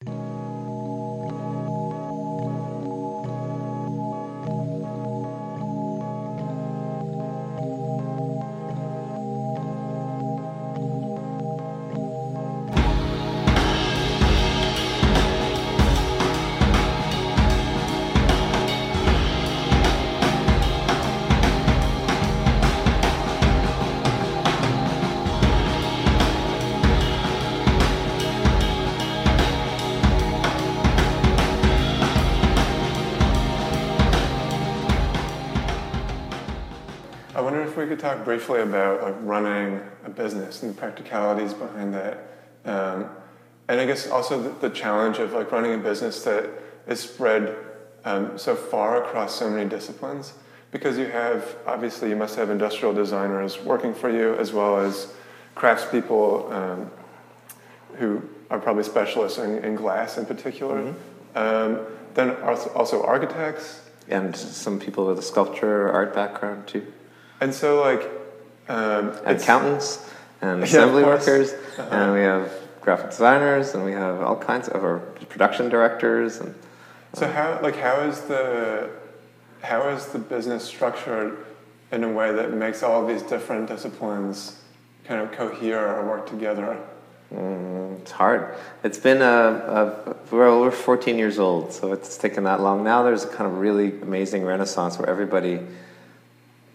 [38.36, 42.18] Briefly about like running a business and the practicalities behind that,
[42.66, 43.10] um,
[43.70, 46.50] and I guess also the, the, challenge of like running a business that
[46.86, 47.56] is spread
[48.04, 50.34] um, so far across so many disciplines.
[50.72, 55.14] Because you have obviously you must have industrial designers working for you as well as
[55.56, 56.92] craftspeople um,
[57.96, 60.82] who are probably specialists in, in glass in particular.
[60.82, 61.38] Mm-hmm.
[61.38, 62.32] Um, then
[62.76, 66.86] also architects and some people with a sculpture or art background too.
[67.42, 68.10] And so, like,
[68.68, 71.88] um, accountants and assembly yeah, workers, uh-huh.
[71.92, 72.52] and we have
[72.82, 75.00] graphic designers, and we have all kinds of our
[75.30, 76.38] production directors.
[76.38, 76.54] And
[77.14, 78.90] so how like how is the
[79.62, 81.46] how is the business structured
[81.92, 84.62] in a way that makes all these different disciplines
[85.06, 86.78] kind of cohere or work together?
[87.34, 88.56] Mm, it's hard.
[88.84, 92.84] It's been a, a well, we're 14 years old, so it's taken that long.
[92.84, 95.60] Now there's a kind of really amazing renaissance where everybody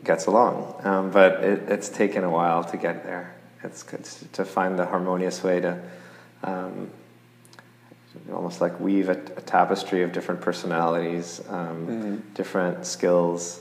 [0.05, 3.35] gets along, um, but it, it's taken a while to get there.
[3.63, 5.81] It's, it's to find the harmonious way to
[6.43, 6.91] um,
[8.33, 12.17] almost like weave a, a, tapestry of different personalities, um, mm-hmm.
[12.35, 13.61] different skills.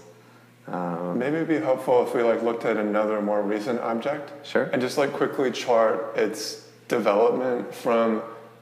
[0.67, 4.63] Um, Maybe it'd be helpful if we like looked at another more recent object, sure,
[4.65, 8.21] and just like quickly chart its development from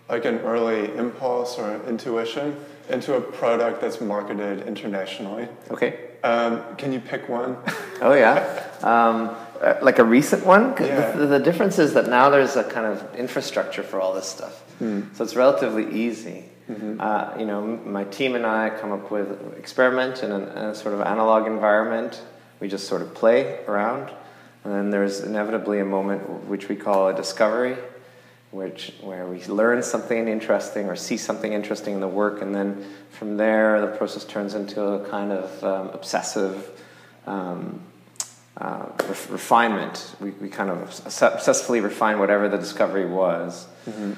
[0.10, 2.56] like an early impulse or intuition
[2.90, 5.48] into a product that's marketed internationally.
[5.70, 6.07] Okay.
[6.24, 7.58] Um, can you pick one?
[8.02, 10.76] oh yeah, um, uh, like a recent one.
[10.80, 11.12] Yeah.
[11.12, 14.64] The, the, difference is that now there's a kind of infrastructure for all this stuff,
[14.80, 15.16] mm.
[15.16, 16.46] so it's relatively easy.
[16.70, 17.00] Mm-hmm.
[17.00, 20.94] Uh, you know, my team and I come up with experiment in, in a sort
[20.94, 22.22] of analog environment.
[22.60, 24.12] We just sort of play around,
[24.64, 27.78] and then there's inevitably a moment which we call a discovery
[28.52, 32.86] which where we learn something interesting or see something interesting in the work, and then
[33.12, 36.70] from there the process turns into a kind of um, obsessive
[37.26, 37.82] um,
[38.58, 40.16] uh, re- refinement.
[40.20, 43.68] We, we kind of obsessively refine whatever the discovery was.
[43.86, 44.14] Mm-hmm.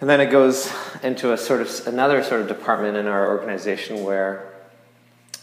[0.00, 4.02] And then it goes into a sort of another sort of department in our organization
[4.02, 4.46] where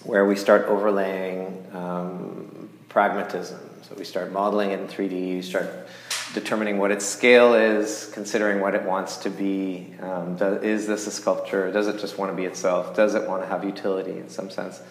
[0.03, 3.59] where we start overlaying um, pragmatism.
[3.83, 5.87] So we start modeling it in 3D, we start
[6.33, 9.93] determining what its scale is, considering what it wants to be.
[10.01, 11.71] Um, does, is this a sculpture?
[11.71, 12.95] Does it just want to be itself?
[12.95, 14.81] Does it want to have utility in some sense?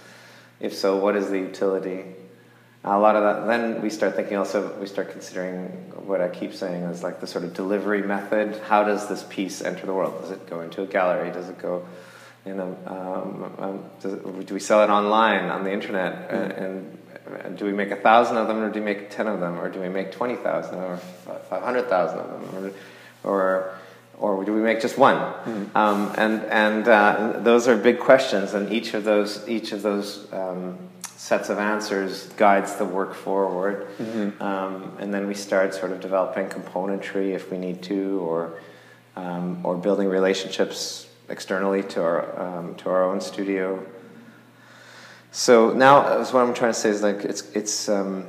[0.61, 2.05] If so, what is the utility?
[2.85, 3.47] A lot of that.
[3.47, 4.37] Then we start thinking.
[4.37, 5.67] Also, we start considering
[6.07, 8.61] what I keep saying is like the sort of delivery method.
[8.69, 10.21] How does this piece enter the world?
[10.21, 11.33] Does it go into a gallery?
[11.33, 11.87] Does it go?
[12.45, 16.31] You know, um, um, does, do we sell it online on the internet?
[16.31, 16.63] Mm-hmm.
[16.63, 16.96] and
[17.57, 19.59] do we make a thousand of them or do we make ten of them?
[19.59, 22.75] Or do we make 20,000 or 500,000 of them?
[23.25, 23.79] Or, or,
[24.19, 25.17] or do we make just one?
[25.17, 25.77] Mm-hmm.
[25.77, 30.33] um, and, and uh, those are big questions and each of those each of those
[30.33, 33.89] um, sets of answers guides the work forward.
[33.99, 34.43] Mm-hmm.
[34.43, 38.61] um, and then we start sort of developing componentry if we need to or
[39.17, 43.85] um, or building relationships externally to our um, to our own studio
[45.37, 48.25] so now, what I'm trying to say is like it's it's um,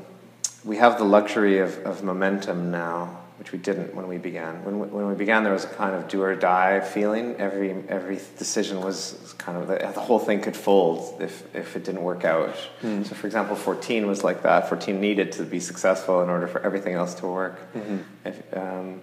[0.66, 4.62] we have the luxury of, of momentum now, which we didn't when we began.
[4.66, 7.38] When we, when we began, there was a kind of do or die feeling.
[7.38, 11.86] Every every decision was kind of the, the whole thing could fold if if it
[11.86, 12.54] didn't work out.
[12.82, 13.06] Mm.
[13.08, 14.68] So, for example, 14 was like that.
[14.68, 17.74] 14 needed to be successful in order for everything else to work.
[17.74, 17.98] Mm-hmm.
[18.26, 19.02] If, um,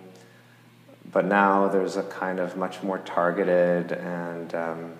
[1.10, 4.92] but now there's a kind of much more targeted and um,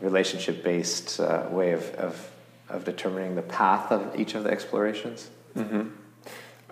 [0.00, 2.30] relationship based uh, way of, of,
[2.68, 5.30] of, determining the path of each of the explorations.
[5.56, 5.88] Mm-hmm.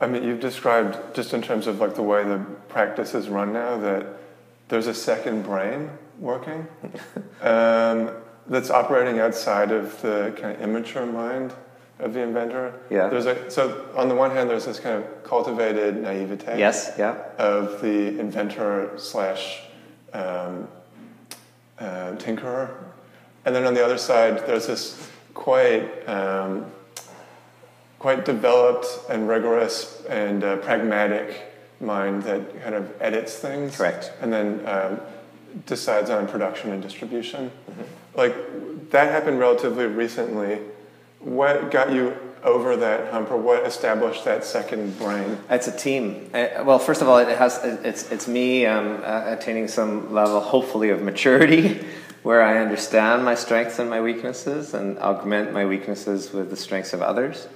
[0.00, 3.52] I mean, you've described just in terms of like the way the practice is run
[3.52, 4.06] now that
[4.68, 6.66] there's a second brain working
[7.42, 8.10] um,
[8.46, 11.52] that's operating outside of the kind of immature mind
[12.00, 12.74] of the inventor.
[12.90, 13.08] Yeah.
[13.08, 16.58] There's a so on the one hand, there's this kind of cultivated naivete.
[16.58, 16.94] Yes.
[16.98, 17.16] Yeah.
[17.38, 19.62] Of the inventor slash
[20.12, 20.66] um,
[21.78, 22.91] uh, tinkerer
[23.44, 26.66] and then on the other side, there's this quite um,
[27.98, 33.76] quite developed and rigorous and uh, pragmatic mind that kind of edits things.
[33.76, 34.12] Correct.
[34.20, 35.00] And then um,
[35.66, 37.50] decides on production and distribution.
[37.70, 37.82] Mm-hmm.
[38.14, 40.58] Like that happened relatively recently.
[41.20, 45.38] What got you over that hump, or what established that second brain?
[45.48, 46.28] It's a team.
[46.34, 50.40] Uh, well, first of all, it has it's it's me um, uh, attaining some level,
[50.40, 51.84] hopefully, of maturity
[52.22, 56.92] where I understand my strengths and my weaknesses and augment my weaknesses with the strengths
[56.92, 57.48] of others,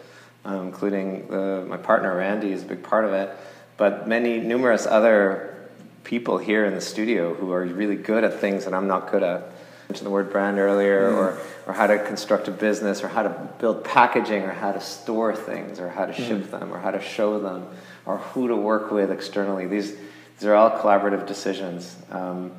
[0.44, 3.30] um, including the, my partner Randy is a big part of it,
[3.76, 5.68] but many, numerous other
[6.02, 9.22] people here in the studio who are really good at things that I'm not good
[9.22, 9.42] at.
[9.42, 11.16] I mentioned the word brand earlier, mm.
[11.16, 14.80] or, or how to construct a business, or how to build packaging, or how to
[14.80, 16.50] store things, or how to ship mm.
[16.50, 17.68] them, or how to show them,
[18.04, 19.66] or who to work with externally.
[19.66, 19.94] These,
[20.38, 21.96] these are all collaborative decisions.
[22.10, 22.50] Um,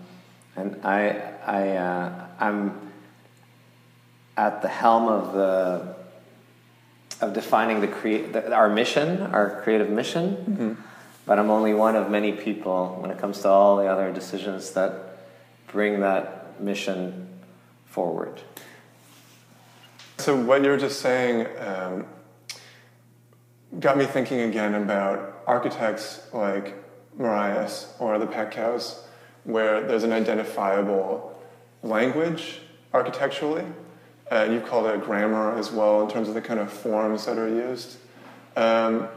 [0.57, 1.09] and I,
[1.45, 2.91] I, uh, I'm
[4.35, 5.95] at the helm of the
[7.19, 10.35] of defining the, crea- the our mission, our creative mission.
[10.35, 10.81] Mm-hmm.
[11.25, 14.71] But I'm only one of many people when it comes to all the other decisions
[14.71, 15.17] that
[15.67, 17.27] bring that mission
[17.85, 18.41] forward.
[20.19, 22.05] So what you were just saying um,
[23.79, 26.75] got me thinking again about architects like
[27.17, 29.01] Miralles or the Patkaus,
[29.47, 31.33] where there's an identifiable
[31.81, 32.59] language
[32.93, 33.65] architecturally.
[34.29, 37.37] Uh, you called it grammar as well in terms of the kind of forms that
[37.37, 37.95] are used.
[38.57, 39.07] Um,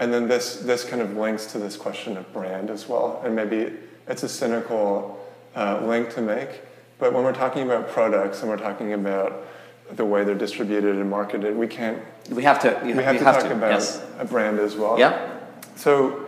[0.00, 3.22] and then this, this kind of links to this question of brand as well.
[3.24, 3.72] And maybe
[4.08, 5.24] it's a cynical
[5.54, 6.62] uh, link to make.
[6.98, 9.46] But when we're talking about products and we're talking about
[9.92, 12.02] the way they're distributed and marketed, we can't.
[12.28, 12.80] We have to.
[12.82, 14.04] we have to have talk to, about yes.
[14.18, 14.98] a brand as well.
[14.98, 15.38] Yeah.
[15.76, 16.25] So,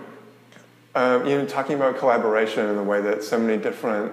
[0.94, 4.12] um, you know, talking about collaboration in the way that so many different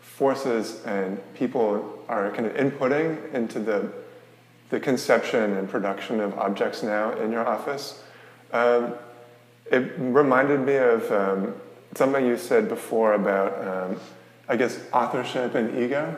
[0.00, 3.90] forces and people are kind of inputting into the
[4.70, 8.02] the conception and production of objects now in your office.
[8.52, 8.94] Um,
[9.70, 11.54] it reminded me of um,
[11.94, 14.00] something you said before about, um,
[14.48, 16.16] I guess, authorship and ego.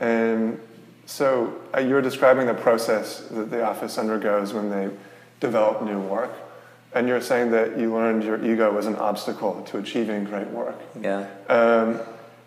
[0.00, 0.60] And
[1.06, 4.90] so uh, you were describing the process that the office undergoes when they
[5.40, 6.32] develop new work.
[6.94, 10.78] And you're saying that you learned your ego was an obstacle to achieving great work.
[11.00, 11.26] Yeah.
[11.48, 12.00] Um,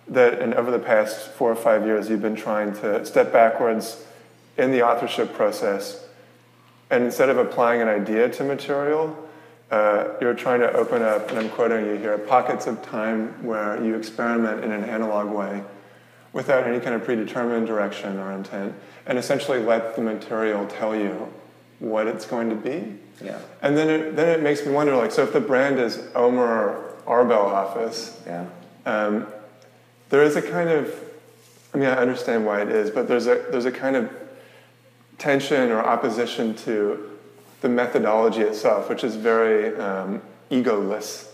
[0.07, 4.05] that, and over the past four or five years, you've been trying to step backwards
[4.57, 6.05] in the authorship process.
[6.91, 9.17] And instead of applying an idea to material,
[9.71, 13.83] uh, you're trying to open up, and I'm quoting you here, pockets of time where
[13.83, 15.63] you experiment in an analog way
[16.33, 18.75] without any kind of predetermined direction or intent,
[19.07, 21.31] and essentially let the material tell you
[21.79, 22.95] what it's going to be.
[23.23, 23.39] Yeah.
[23.61, 26.93] And then it, then it makes me wonder, like, so if the brand is Omer
[27.05, 28.45] Arbel Office, Yeah.
[28.85, 29.27] um,
[30.09, 30.93] there is a kind of,
[31.73, 34.11] I mean, I understand why it is, but there's a there's a kind of
[35.17, 37.11] tension or opposition to
[37.61, 41.29] the methodology itself, which is very um, egoless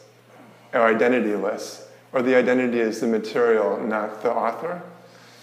[0.74, 4.82] or identityless, or the identity is the material, not the author.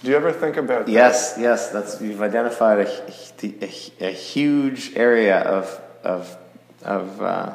[0.03, 0.93] Do you ever think about that?
[0.93, 3.03] Yes, yes, that's you've identified a,
[3.43, 6.37] a, a huge area of of
[6.83, 7.55] of uh,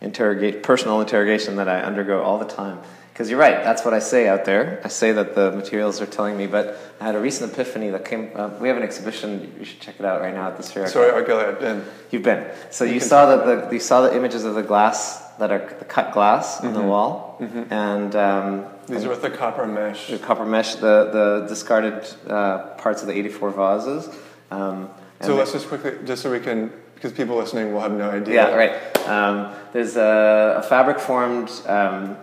[0.00, 2.78] interrogate personal interrogation that I undergo all the time.
[3.12, 4.80] Because you're right, that's what I say out there.
[4.82, 8.06] I say that the materials are telling me, but I had a recent epiphany that
[8.06, 8.30] came.
[8.34, 9.54] Uh, we have an exhibition.
[9.58, 10.86] You should check it out right now at the Sphere.
[10.88, 11.60] Sorry, I'll go ahead.
[11.60, 11.84] Ben.
[12.10, 12.46] You've been.
[12.70, 15.84] So you saw that the you saw the images of the glass that are the
[15.84, 16.80] cut glass on Mm-hmm.
[16.80, 17.36] the wall,
[17.70, 20.08] and um, These are with the copper mesh.
[20.08, 24.08] the copper mesh, the the discarded uh, parts of the 84 vases.
[24.50, 24.88] Um,
[25.20, 26.72] So let's just quickly, just so we can,
[27.02, 28.34] because people listening will have no idea.
[28.34, 29.08] yeah, right.
[29.08, 31.50] Um, there's a, a fabric formed.
[31.66, 32.16] Um,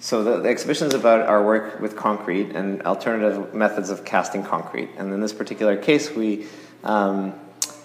[0.00, 4.42] so the, the exhibition is about our work with concrete and alternative methods of casting
[4.42, 4.90] concrete.
[4.98, 6.48] And in this particular case, we
[6.82, 7.32] um,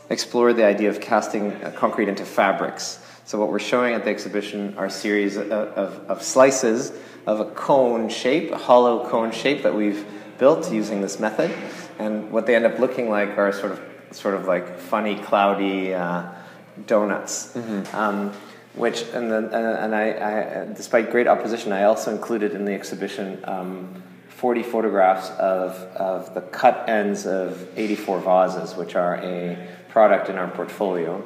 [0.09, 3.05] explored the idea of casting uh, concrete into fabrics.
[3.25, 6.91] So what we're showing at the exhibition are a series of, of, of slices
[7.27, 10.03] of a cone shape, a hollow cone shape that we've
[10.39, 11.51] built using this method.
[11.99, 15.93] And what they end up looking like are sort of sort of like funny, cloudy
[15.93, 16.26] uh,
[16.86, 17.55] donuts.
[17.93, 18.34] Um,
[18.76, 22.74] which and then and, and I, I, despite great opposition, I also included in the
[22.74, 29.57] exhibition um, 40 photographs of, of the cut ends of 84 vases, which are a
[29.89, 31.22] product in our portfolio.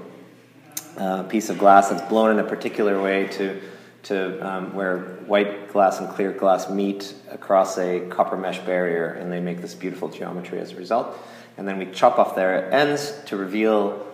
[0.98, 3.62] A piece of glass that's blown in a particular way to
[4.04, 9.32] to um, where white glass and clear glass meet across a copper mesh barrier, and
[9.32, 11.18] they make this beautiful geometry as a result.
[11.58, 14.06] And then we chop off their ends to reveal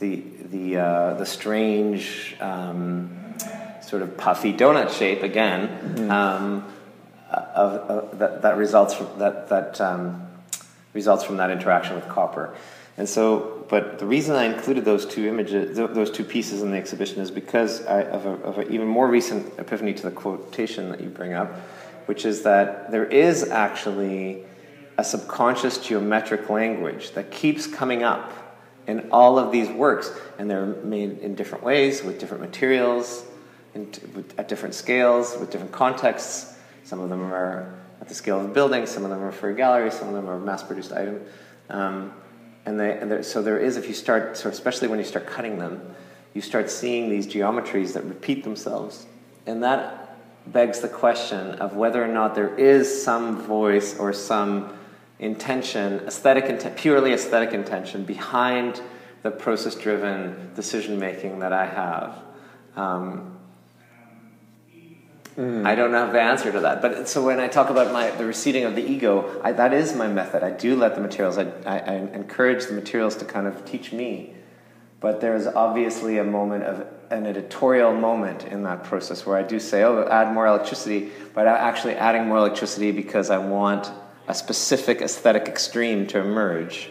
[0.00, 3.34] the the uh, the strange um,
[3.82, 6.64] sort of puffy donut shape again um,
[7.30, 10.26] of, of that, that results from that that um,
[10.92, 12.54] results from that interaction with copper.
[12.96, 16.72] And so, but the reason I included those two images, th- those two pieces in
[16.72, 20.10] the exhibition, is because I, of, a, of an even more recent epiphany to the
[20.10, 21.48] quotation that you bring up,
[22.06, 24.42] which is that there is actually
[24.98, 28.32] a subconscious geometric language that keeps coming up
[28.88, 33.24] in all of these works, and they're made in different ways with different materials,
[33.74, 33.82] t-
[34.14, 36.56] with, at different scales, with different contexts.
[36.84, 39.50] Some of them are at the scale of a building, some of them are for
[39.50, 41.20] a gallery, some of them are mass-produced item.
[41.70, 42.12] Um,
[42.66, 45.58] and, they, and so there is, if you start, so especially when you start cutting
[45.58, 45.94] them,
[46.34, 49.06] you start seeing these geometries that repeat themselves,
[49.46, 54.72] and that begs the question of whether or not there is some voice or some
[55.18, 58.80] intention, aesthetic intent, purely aesthetic intention behind
[59.22, 62.22] the process-driven decision making that I have.
[62.76, 63.38] Um,
[65.38, 66.82] I don't have the answer to that.
[66.82, 69.94] But so when I talk about my the receding of the ego, I, that is
[69.94, 70.42] my method.
[70.42, 71.38] I do let the materials.
[71.38, 74.34] I, I, I encourage the materials to kind of teach me.
[74.98, 79.60] But there's obviously a moment of an editorial moment in that process where I do
[79.60, 83.92] say, "Oh, add more electricity," but I'm actually adding more electricity because I want
[84.28, 86.90] a specific aesthetic extreme to emerge.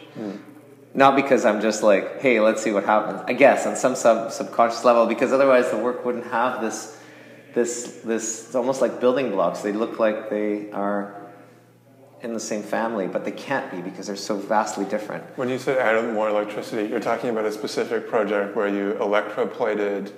[0.93, 3.21] Not because I'm just like, hey, let's see what happens.
[3.27, 6.97] I guess on some sub- subconscious level, because otherwise the work wouldn't have this
[7.53, 9.61] this this it's almost like building blocks.
[9.61, 11.21] They look like they are
[12.21, 15.23] in the same family, but they can't be because they're so vastly different.
[15.37, 20.11] When you said add more electricity, you're talking about a specific project where you electroplated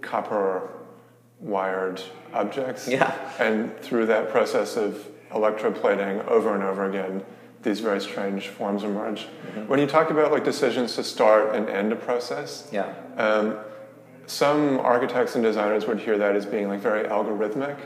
[0.00, 0.70] copper
[1.38, 2.00] wired
[2.32, 2.88] objects.
[2.88, 3.14] Yeah.
[3.38, 7.24] And through that process of electroplating over and over again,
[7.62, 9.20] these very strange forms emerge.
[9.20, 9.68] Mm-hmm.
[9.68, 12.92] When you talk about like decisions to start and end a process, yeah.
[13.16, 13.58] Um,
[14.26, 17.78] some architects and designers would hear that as being like very algorithmic,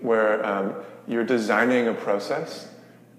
[0.00, 0.74] where um,
[1.06, 2.68] you're designing a process,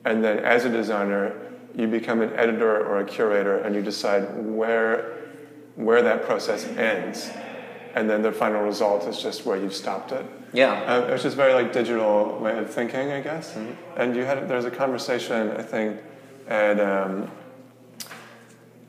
[0.06, 1.34] and then as a designer,
[1.76, 5.14] you become an editor or a curator, and you decide where
[5.76, 7.30] where that process ends,
[7.98, 10.26] and then the final result is just where you've stopped it.
[10.54, 13.54] Yeah, um, it's just very like digital way of thinking, I guess.
[13.54, 14.00] Mm-hmm.
[14.00, 16.00] And you had there's a conversation I think
[16.48, 17.30] at um,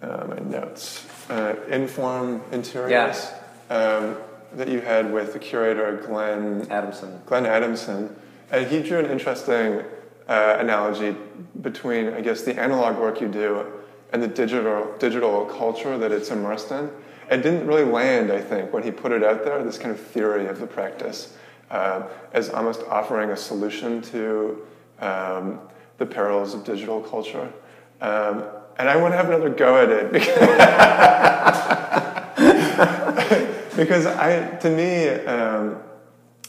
[0.02, 2.90] uh, my notes, uh, Inform Interiors.
[2.92, 3.38] Yeah
[3.70, 4.16] um,
[4.54, 7.20] that you had with the curator Glenn Adamson.
[7.26, 8.14] Glenn Adamson,
[8.50, 9.82] and he drew an interesting
[10.26, 11.16] uh, analogy
[11.61, 13.66] between, I guess, the analog work you do
[14.12, 16.90] and the digital digital culture that it's immersed in.
[17.31, 19.62] It didn't really land, I think, when he put it out there.
[19.62, 21.37] This kind of theory of the practice
[21.70, 24.66] uh, as almost offering a solution to
[25.01, 25.61] um,
[25.99, 27.53] the perils of digital culture.
[28.01, 28.45] Um,
[28.79, 30.39] and I want to have another go at it because
[33.79, 35.79] because I, to me, um,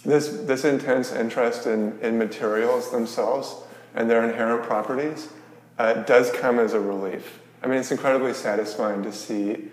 [0.04, 3.56] this, this intense interest in, in materials themselves
[3.94, 5.30] and their inherent properties
[5.78, 7.40] uh, does come as a relief.
[7.62, 9.70] I mean, it's incredibly satisfying to see,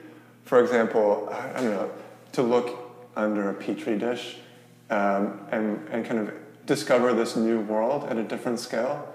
[0.46, 1.90] for example, I don't know,
[2.32, 2.78] to look
[3.16, 4.36] under a petri dish
[4.90, 6.32] um, and, and kind of
[6.66, 9.12] discover this new world at a different scale.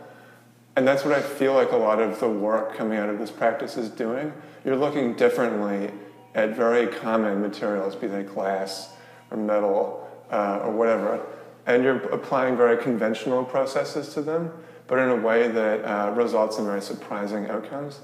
[0.75, 3.31] And that's what I feel like a lot of the work coming out of this
[3.31, 4.33] practice is doing.
[4.65, 5.91] You're looking differently
[6.35, 8.93] at very common materials, be they glass
[9.31, 11.25] or metal uh, or whatever,
[11.65, 14.51] and you're applying very conventional processes to them,
[14.87, 17.99] but in a way that uh, results in very surprising outcomes.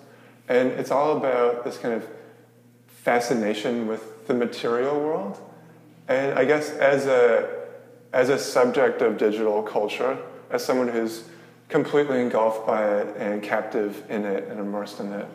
[0.47, 2.07] And it's all about this kind of
[3.07, 5.39] fascination with the material world.
[6.09, 7.67] And I guess as a,
[8.11, 10.17] as a subject of digital culture,
[10.49, 11.23] as someone who's
[11.69, 15.25] completely engulfed by it and captive in it and immersed in it,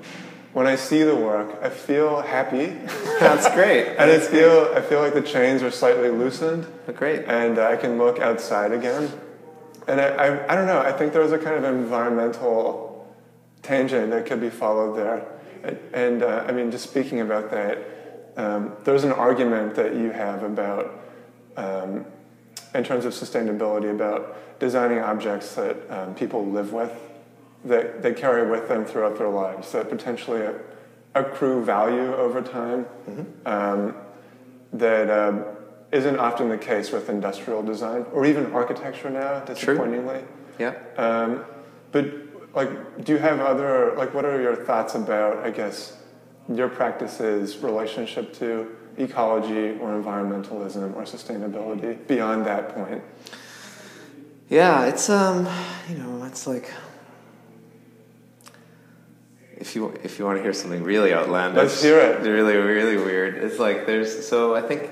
[0.53, 2.67] when I see the work, I feel happy.
[3.19, 3.87] That's great.
[3.97, 6.67] and I feel I feel like the chains are slightly loosened.
[6.95, 7.25] Great.
[7.25, 9.11] And I can look outside again.
[9.89, 10.81] And I, I, I don't know.
[10.81, 13.11] I think there's a kind of environmental
[13.63, 15.32] tangent that could be followed there.
[15.93, 17.79] And, uh, I mean, just speaking about that,
[18.37, 21.01] um, there's an argument that you have about,
[21.57, 22.05] um,
[22.75, 26.93] in terms of sustainability, about designing objects that um, people live with
[27.65, 30.43] that they carry with them throughout their lives that potentially
[31.15, 33.47] accrue value over time mm-hmm.
[33.47, 33.95] um,
[34.73, 35.45] that um,
[35.93, 40.21] not often the case with industrial design or even architecture now, disappointingly.
[40.21, 40.27] True.
[40.59, 40.75] Yeah.
[40.97, 41.45] Um,
[41.93, 42.07] but
[42.55, 44.15] like, do you have other like?
[44.15, 45.39] What are your thoughts about?
[45.39, 45.97] I guess
[46.49, 53.03] your practice's relationship to ecology or environmentalism or sustainability beyond that point.
[54.49, 55.49] Yeah, it's um,
[55.89, 56.71] you know, it's like
[59.57, 62.21] if you if you want to hear something really outlandish, let's hear it.
[62.21, 63.37] Really, really weird.
[63.37, 64.91] It's like there's so I think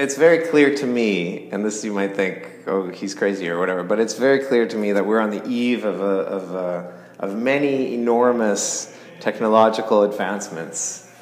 [0.00, 3.82] it's very clear to me, and this you might think, oh, he's crazy or whatever,
[3.82, 7.04] but it's very clear to me that we're on the eve of a, of a,
[7.18, 11.12] of many enormous technological advancements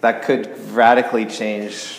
[0.00, 1.98] that could radically change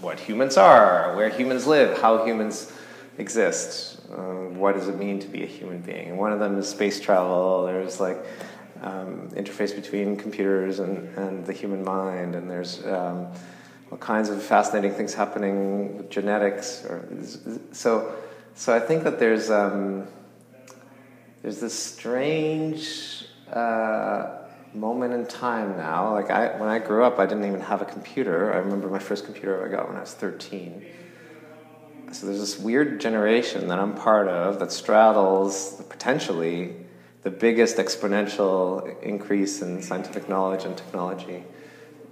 [0.00, 2.72] what humans are, where humans live, how humans
[3.18, 6.08] exist um, what does it mean to be a human being?
[6.08, 7.64] And one of them is space travel.
[7.66, 8.18] There's like
[8.82, 13.28] um, interface between computers and, and the human mind, and there's um,
[13.90, 16.84] all kinds of fascinating things happening with genetics.
[16.84, 17.08] Or
[17.72, 18.14] so,
[18.54, 20.06] so I think that there's um,
[21.42, 24.38] there's this strange uh,
[24.74, 26.12] moment in time now.
[26.12, 28.52] Like I, when I grew up, I didn't even have a computer.
[28.52, 30.84] I remember my first computer I got when I was 13
[32.12, 36.74] so there's this weird generation that I'm part of that straddles potentially
[37.22, 41.44] the biggest exponential increase in scientific knowledge and technology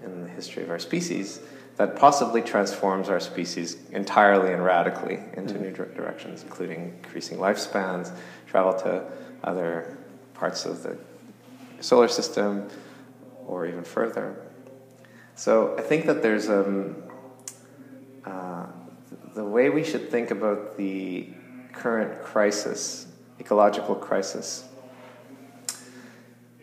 [0.05, 1.41] in the history of our species
[1.79, 5.63] that possibly transforms our species entirely and radically into mm-hmm.
[5.63, 8.13] new directions, including increasing lifespans,
[8.49, 9.05] travel to
[9.45, 9.97] other
[10.35, 10.99] parts of the
[11.81, 12.69] solar system,
[13.47, 14.37] or even further.
[15.37, 16.97] So I think that there's um,
[18.27, 18.67] uh,
[19.35, 21.29] the way we should think about the
[21.73, 23.07] current crisis,
[23.39, 24.68] ecological crisis,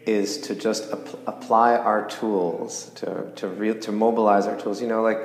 [0.05, 4.81] is to just ap- apply our tools to to re- to mobilize our tools.
[4.81, 5.19] You know, like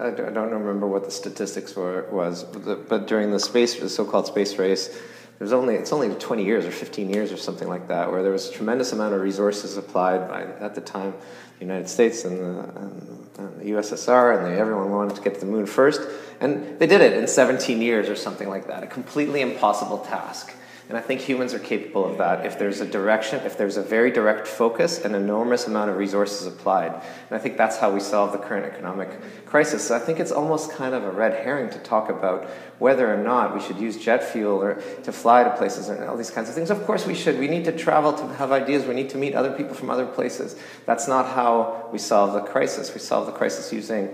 [0.00, 4.58] I don't remember what the statistics were was, but during the space the so-called space
[4.58, 4.98] race,
[5.38, 8.32] there's only it's only 20 years or 15 years or something like that where there
[8.32, 11.12] was a tremendous amount of resources applied by at the time
[11.58, 15.34] the United States and the, and, and the USSR and they, everyone wanted to get
[15.34, 16.00] to the moon first
[16.40, 20.54] and they did it in 17 years or something like that a completely impossible task
[20.88, 23.82] and I think humans are capable of that if there's a direction, if there's a
[23.82, 26.92] very direct focus, an enormous amount of resources applied.
[26.92, 29.08] And I think that's how we solve the current economic
[29.46, 29.86] crisis.
[29.86, 32.44] So I think it's almost kind of a red herring to talk about
[32.78, 34.74] whether or not we should use jet fuel or
[35.04, 36.68] to fly to places and all these kinds of things.
[36.68, 37.38] Of course we should.
[37.38, 38.84] We need to travel to have ideas.
[38.84, 40.54] We need to meet other people from other places.
[40.84, 42.92] That's not how we solve the crisis.
[42.92, 44.10] We solve the crisis using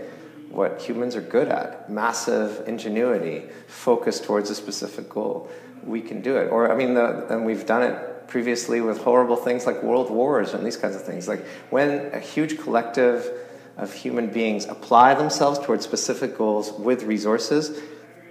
[0.51, 5.51] what humans are good at massive ingenuity, focus towards a specific goal
[5.85, 6.51] we can do it.
[6.51, 10.55] Or, I mean, the, and we've done it previously with horrible things like world wars
[10.55, 11.26] and these kinds of things.
[11.26, 13.31] Like when a huge collective
[13.76, 17.81] of human beings apply themselves towards specific goals with resources,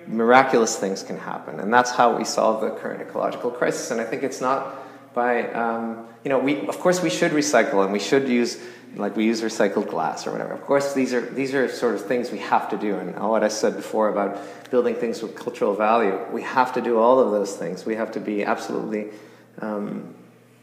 [0.08, 1.60] miraculous things can happen.
[1.60, 3.92] And that's how we solve the current ecological crisis.
[3.92, 4.76] And I think it's not
[5.14, 8.62] by, um, you know, we, of course we should recycle and we should use
[8.96, 10.54] like we use recycled glass or whatever.
[10.54, 13.44] Of course, these are these are sort of things we have to do, and what
[13.44, 14.40] I said before about
[14.72, 17.86] building things with cultural value, we have to do all of those things.
[17.86, 19.08] We have to be absolutely,
[19.62, 20.14] um,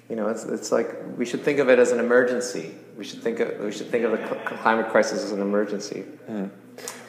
[0.09, 2.75] you know, it's it's like we should think of it as an emergency.
[2.97, 4.19] We should think of we should think of the
[4.63, 6.05] climate crisis as an emergency.
[6.29, 6.51] Mm.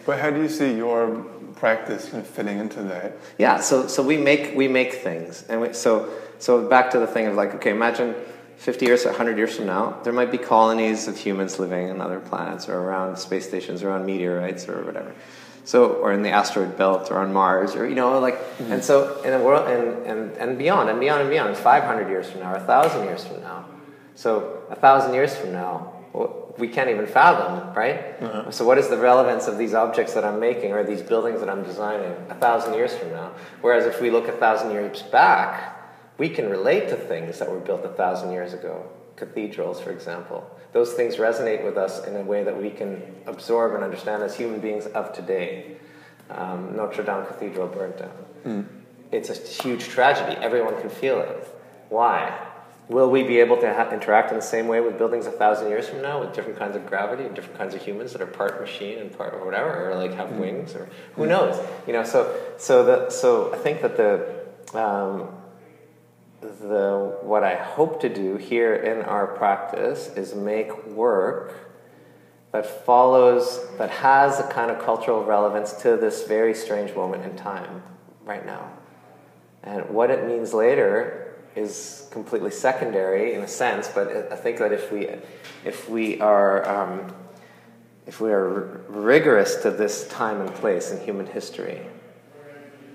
[0.06, 3.18] But how do you see your practice kind of fitting into that?
[3.38, 6.10] Yeah, so so we make we make things, and we, so
[6.40, 8.16] so back to the thing of like, okay, imagine
[8.58, 12.20] 50 years, 100 years from now, there might be colonies of humans living on other
[12.20, 15.14] planets or around space stations or on meteorites or whatever.
[15.64, 18.72] So, or in the asteroid belt or on Mars or, you know, like, mm-hmm.
[18.72, 22.30] and so in a world, and, and, and beyond, and beyond, and beyond, 500 years
[22.30, 23.66] from now, or 1,000 years from now.
[24.16, 25.94] So, a 1,000 years from now,
[26.58, 28.20] we can't even fathom, right?
[28.20, 28.52] Mm-hmm.
[28.52, 31.50] So, what is the relevance of these objects that I'm making or these buildings that
[31.50, 33.34] I'm designing a thousand years from now?
[33.62, 35.77] Whereas if we look a thousand years back,
[36.18, 40.50] we can relate to things that were built a thousand years ago, cathedrals, for example.
[40.74, 44.36] Those things resonate with us in a way that we can absorb and understand as
[44.36, 45.78] human beings of today.
[46.30, 48.12] Um, Notre Dame Cathedral burnt down.
[48.46, 48.66] Mm.
[49.12, 50.36] It's a huge tragedy.
[50.42, 51.48] Everyone can feel it.
[51.90, 52.38] Why?
[52.90, 55.70] Will we be able to ha- interact in the same way with buildings a thousand
[55.70, 58.28] years from now with different kinds of gravity and different kinds of humans that are
[58.28, 60.40] part machine and part whatever, or like have mm.
[60.40, 61.30] wings, or who mm.
[61.30, 61.66] knows?
[61.86, 64.46] You know, so so the so I think that the
[64.78, 65.28] um,
[66.42, 71.54] the what I hope to do here in our practice is make work
[72.52, 77.36] that follows that has a kind of cultural relevance to this very strange moment in
[77.36, 77.84] time
[78.24, 78.70] right now.
[79.64, 84.72] And what it means later is completely secondary in a sense, but I think that
[84.72, 85.10] if we
[85.66, 87.14] if we are um,
[88.06, 91.82] if we are r- rigorous to this time and place in human history,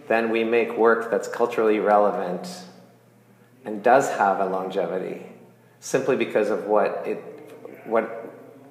[0.07, 2.49] then we make work that's culturally relevant
[3.65, 5.27] and does have a longevity
[5.81, 7.19] simply because of what it
[7.85, 8.05] what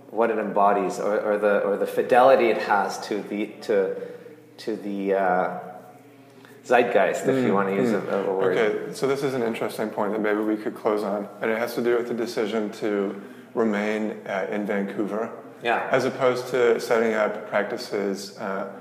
[0.10, 3.96] what it embodies or, or the or the fidelity it has to the to
[4.58, 5.60] to the uh,
[6.64, 8.08] zeitgeist, if mm, you want to use mm.
[8.12, 8.58] a, a, word.
[8.58, 11.58] Okay, so this is an interesting point that maybe we could close on, and it
[11.58, 13.20] has to do with the decision to
[13.54, 15.32] remain uh, in Vancouver,
[15.64, 15.88] yeah.
[15.92, 18.72] as opposed to setting up practices uh,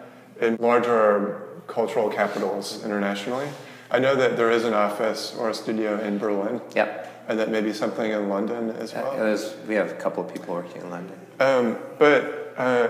[0.41, 3.49] in larger cultural capitals internationally.
[3.91, 6.61] I know that there is an office or a studio in Berlin.
[6.74, 7.07] Yep.
[7.28, 9.12] And that maybe something in London as well.
[9.12, 9.38] Uh,
[9.68, 11.16] we have a couple of people working in London.
[11.38, 12.88] Um, but uh,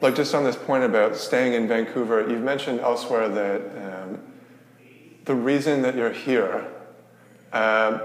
[0.00, 4.20] like just on this point about staying in Vancouver, you've mentioned elsewhere that um,
[5.24, 6.66] the reason that you're here,
[7.52, 8.00] um,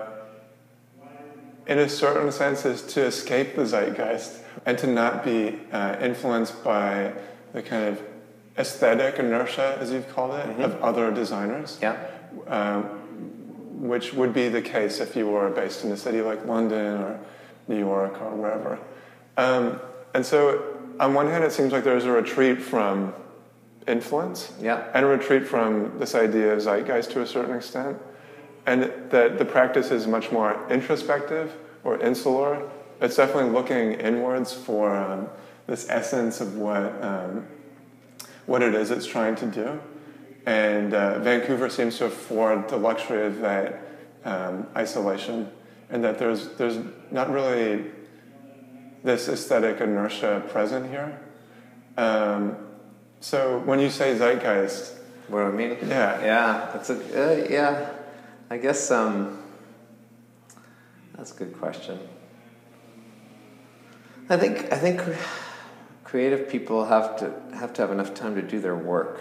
[1.68, 6.64] in a certain sense, is to escape the zeitgeist and to not be uh, influenced
[6.64, 7.14] by
[7.54, 8.02] the kind of
[8.58, 10.62] aesthetic inertia, as you've called it, mm-hmm.
[10.62, 11.80] of other designers.
[11.82, 11.98] Yeah.
[12.48, 13.02] Um,
[13.82, 17.20] which would be the case if you were based in a city like London or
[17.68, 18.78] New York or wherever.
[19.38, 19.80] Um,
[20.14, 23.14] and so, on one hand, it seems like there's a retreat from
[23.88, 24.88] influence yeah.
[24.94, 27.98] and a retreat from this idea of zeitgeist to a certain extent,
[28.68, 31.52] and that the practice is much more introspective
[31.84, 32.70] or insular.
[33.02, 35.28] It's definitely looking inwards for um,
[35.66, 37.48] this essence of what um,
[38.46, 39.82] what it is it's trying to do.
[40.46, 43.82] And uh, Vancouver seems to afford the luxury of that
[44.26, 45.52] um, isolation,
[45.90, 46.78] and that there's there's
[47.12, 47.86] not really
[49.04, 51.20] this aesthetic inertia present here.
[51.98, 52.56] Um,
[53.20, 55.78] so when you say zeitgeist, what do I mean?
[55.88, 57.92] Yeah, yeah, it's a uh, yeah.
[58.50, 59.42] I guess um,
[61.16, 62.00] That's a good question.
[64.28, 65.02] I think I think
[66.04, 69.20] creative people have to have to have enough time to do their work.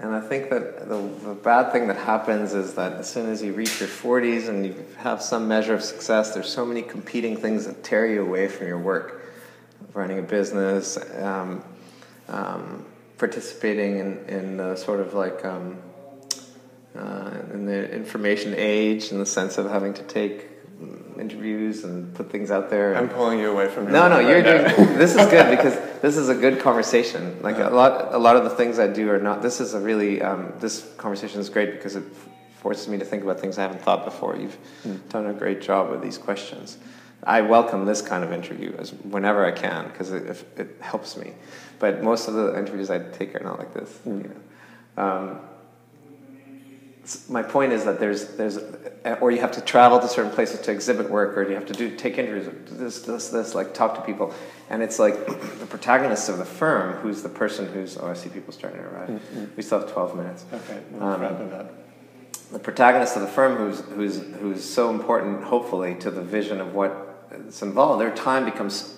[0.00, 3.42] And I think that the, the bad thing that happens is that as soon as
[3.42, 7.36] you reach your 40s and you have some measure of success, there's so many competing
[7.36, 9.22] things that tear you away from your work.
[9.92, 11.62] Running a business, um,
[12.28, 12.84] um,
[13.18, 15.78] participating in, in sort of like um,
[16.96, 20.53] uh, in the information age in the sense of having to take
[21.18, 22.96] interviews and put things out there.
[22.96, 23.90] I'm pulling you away from.
[23.90, 24.98] No, no, you're right doing.
[24.98, 27.40] this is good because this is a good conversation.
[27.42, 29.42] Like a lot, a lot of the things I do are not.
[29.42, 30.22] This is a really.
[30.22, 32.04] Um, this conversation is great because it
[32.56, 34.36] forces me to think about things I haven't thought before.
[34.36, 34.56] You've
[34.86, 35.08] mm.
[35.10, 36.78] done a great job with these questions.
[37.22, 41.32] I welcome this kind of interview as whenever I can because it, it, helps me.
[41.78, 43.98] But most of the interviews I take are not like this.
[44.06, 44.22] Mm.
[44.22, 44.30] You
[44.96, 45.02] know?
[45.02, 45.40] um,
[47.28, 48.58] my point is that there's there's
[49.20, 51.74] or you have to travel to certain places to exhibit work or you have to
[51.74, 54.32] do take interviews this this this like talk to people.
[54.70, 55.14] And it's like
[55.58, 58.86] the protagonist of the firm who's the person who's oh I see people starting to
[58.88, 59.10] arrive.
[59.10, 59.44] Mm-hmm.
[59.56, 60.44] we still have 12 minutes.
[60.52, 61.72] Okay we'll um, wrap it up.
[62.52, 66.74] the protagonist of the firm who's who's who's so important hopefully to the vision of
[66.74, 68.96] what's involved their time becomes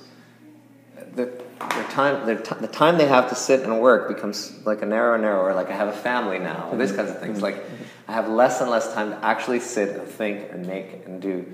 [1.15, 1.27] the
[1.59, 4.87] their time, their t- the time they have to sit and work becomes like a
[4.87, 5.55] narrow and narrower.
[5.55, 6.79] Like I have a family now, mm-hmm.
[6.79, 7.43] these kinds of things.
[7.43, 7.65] Like
[8.09, 11.47] I have less and less time to actually sit and think and make and do,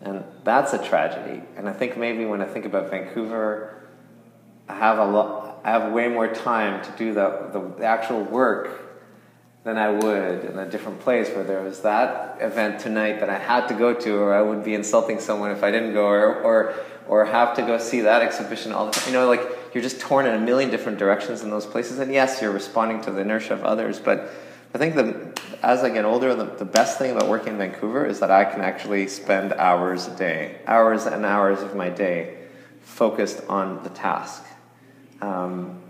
[0.00, 1.42] and that's a tragedy.
[1.56, 3.82] And I think maybe when I think about Vancouver,
[4.68, 5.60] I have a lot.
[5.64, 8.81] I have way more time to do the, the, the actual work
[9.64, 13.38] than I would in a different place where there was that event tonight that I
[13.38, 16.42] had to go to, or I would be insulting someone if I didn't go, or,
[16.42, 16.74] or
[17.08, 19.12] or have to go see that exhibition all the time.
[19.12, 19.42] You know, like
[19.74, 21.98] you're just torn in a million different directions in those places.
[21.98, 24.30] And yes, you're responding to the inertia of others, but
[24.74, 28.06] I think that as I get older, the, the best thing about working in Vancouver
[28.06, 32.38] is that I can actually spend hours a day, hours and hours of my day
[32.80, 34.44] focused on the task.
[35.20, 35.81] Um,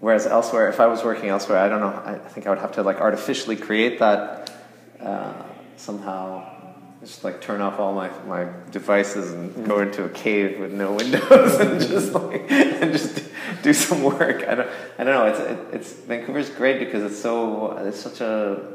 [0.00, 2.72] whereas elsewhere, if I was working elsewhere, I don't know, I think I would have
[2.72, 4.52] to like artificially create that
[5.00, 5.32] uh,
[5.76, 6.60] somehow
[7.00, 10.92] just like turn off all my, my devices and go into a cave with no
[11.00, 13.22] windows and just like and just
[13.62, 14.46] do some work.
[14.46, 15.26] I don't I don't know.
[15.26, 18.74] It's it, it's Vancouver's great because it's so it's such a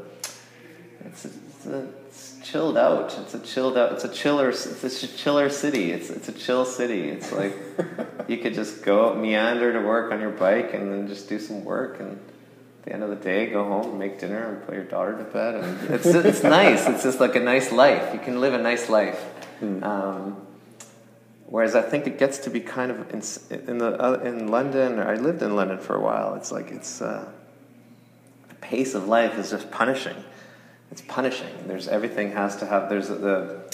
[1.06, 1.88] it's, it's, a,
[2.46, 3.18] chilled out.
[3.20, 3.94] It's a chilled out.
[3.94, 4.50] It's a chiller.
[4.50, 5.92] It's a chiller city.
[5.92, 7.10] It's it's a chill city.
[7.10, 7.58] It's like
[8.28, 11.66] you could just go meander to work on your bike and then just do some
[11.66, 14.84] work and at the end of the day, go home, make dinner, and put your
[14.84, 15.56] daughter to bed.
[15.56, 16.88] And it's it's nice.
[16.88, 18.14] It's just like a nice life.
[18.14, 19.24] You can live a nice life.
[19.62, 19.84] Mm.
[19.84, 20.48] Um,
[21.48, 23.24] whereas I think it gets to be kind of in,
[23.68, 25.00] in the uh, in London.
[25.00, 26.36] I lived in London for a while.
[26.36, 27.28] It's like it's uh,
[28.50, 30.16] the pace of life is just punishing.
[30.92, 31.68] It's punishing.
[31.68, 32.90] There's everything has to have.
[32.90, 33.72] There's the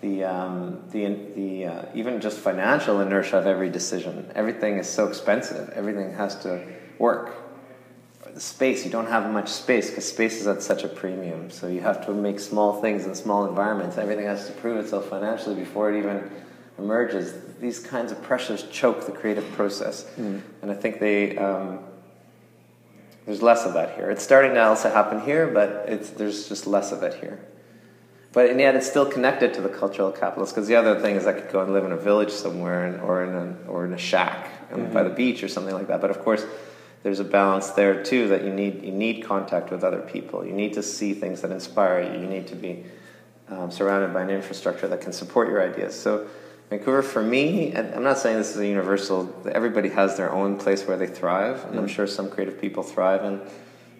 [0.00, 4.30] the um, the the uh, even just financial inertia of every decision.
[4.34, 5.70] Everything is so expensive.
[5.70, 6.66] Everything has to
[6.98, 7.46] work
[8.36, 11.50] the space, you don't have much space because space is at such a premium.
[11.50, 13.96] So you have to make small things in small environments.
[13.96, 16.30] Everything has to prove itself financially before it even
[16.76, 17.32] emerges.
[17.58, 20.04] These kinds of pressures choke the creative process.
[20.18, 20.42] Mm.
[20.60, 21.78] And I think they, um,
[23.26, 24.10] there's less of that here.
[24.10, 27.40] It's starting to also happen here, but it's, there's just less of it here.
[28.32, 31.26] But and yet it's still connected to the cultural capitalist because the other thing is
[31.26, 33.94] I could go and live in a village somewhere and, or, in a, or in
[33.94, 34.92] a shack mm-hmm.
[34.92, 36.00] by the beach or something like that.
[36.00, 36.44] But of course,
[37.02, 40.44] there's a balance there too that you need you need contact with other people.
[40.44, 42.20] You need to see things that inspire you.
[42.20, 42.84] You need to be
[43.48, 45.98] um, surrounded by an infrastructure that can support your ideas.
[45.98, 46.26] So
[46.70, 49.32] Vancouver, for me, I'm not saying this is a universal.
[49.52, 52.82] Everybody has their own place where they thrive, and mm I'm sure some creative people
[52.82, 53.40] thrive and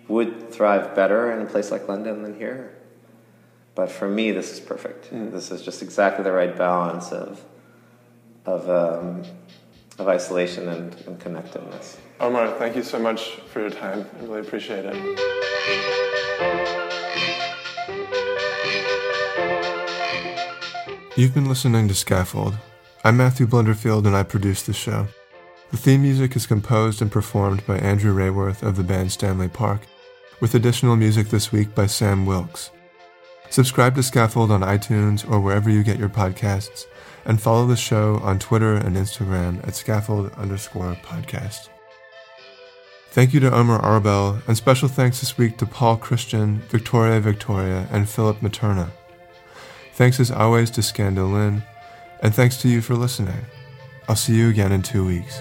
[0.08, 2.74] would thrive better in a place like London than here.
[3.76, 5.12] But for me, this is perfect.
[5.12, 7.42] mm This is just exactly the right balance of
[8.46, 9.22] of um,
[9.98, 11.98] of isolation and, and connectedness.
[12.20, 14.06] Omer, thank you so much for your time.
[14.18, 16.85] I really appreciate it.
[21.18, 22.58] You've been listening to Scaffold.
[23.02, 25.06] I'm Matthew Blunderfield and I produce the show.
[25.70, 29.80] The theme music is composed and performed by Andrew Rayworth of the band Stanley Park,
[30.40, 32.70] with additional music this week by Sam Wilkes.
[33.48, 36.84] Subscribe to Scaffold on iTunes or wherever you get your podcasts
[37.24, 41.70] and follow the show on Twitter and Instagram at scaffold underscore podcast.
[43.12, 47.88] Thank you to Omer Arbel, and special thanks this week to Paul Christian, Victoria Victoria,
[47.90, 48.90] and Philip Materna.
[49.96, 51.62] Thanks as always to Scando Lynn,
[52.20, 53.46] and thanks to you for listening.
[54.06, 55.40] I'll see you again in two weeks.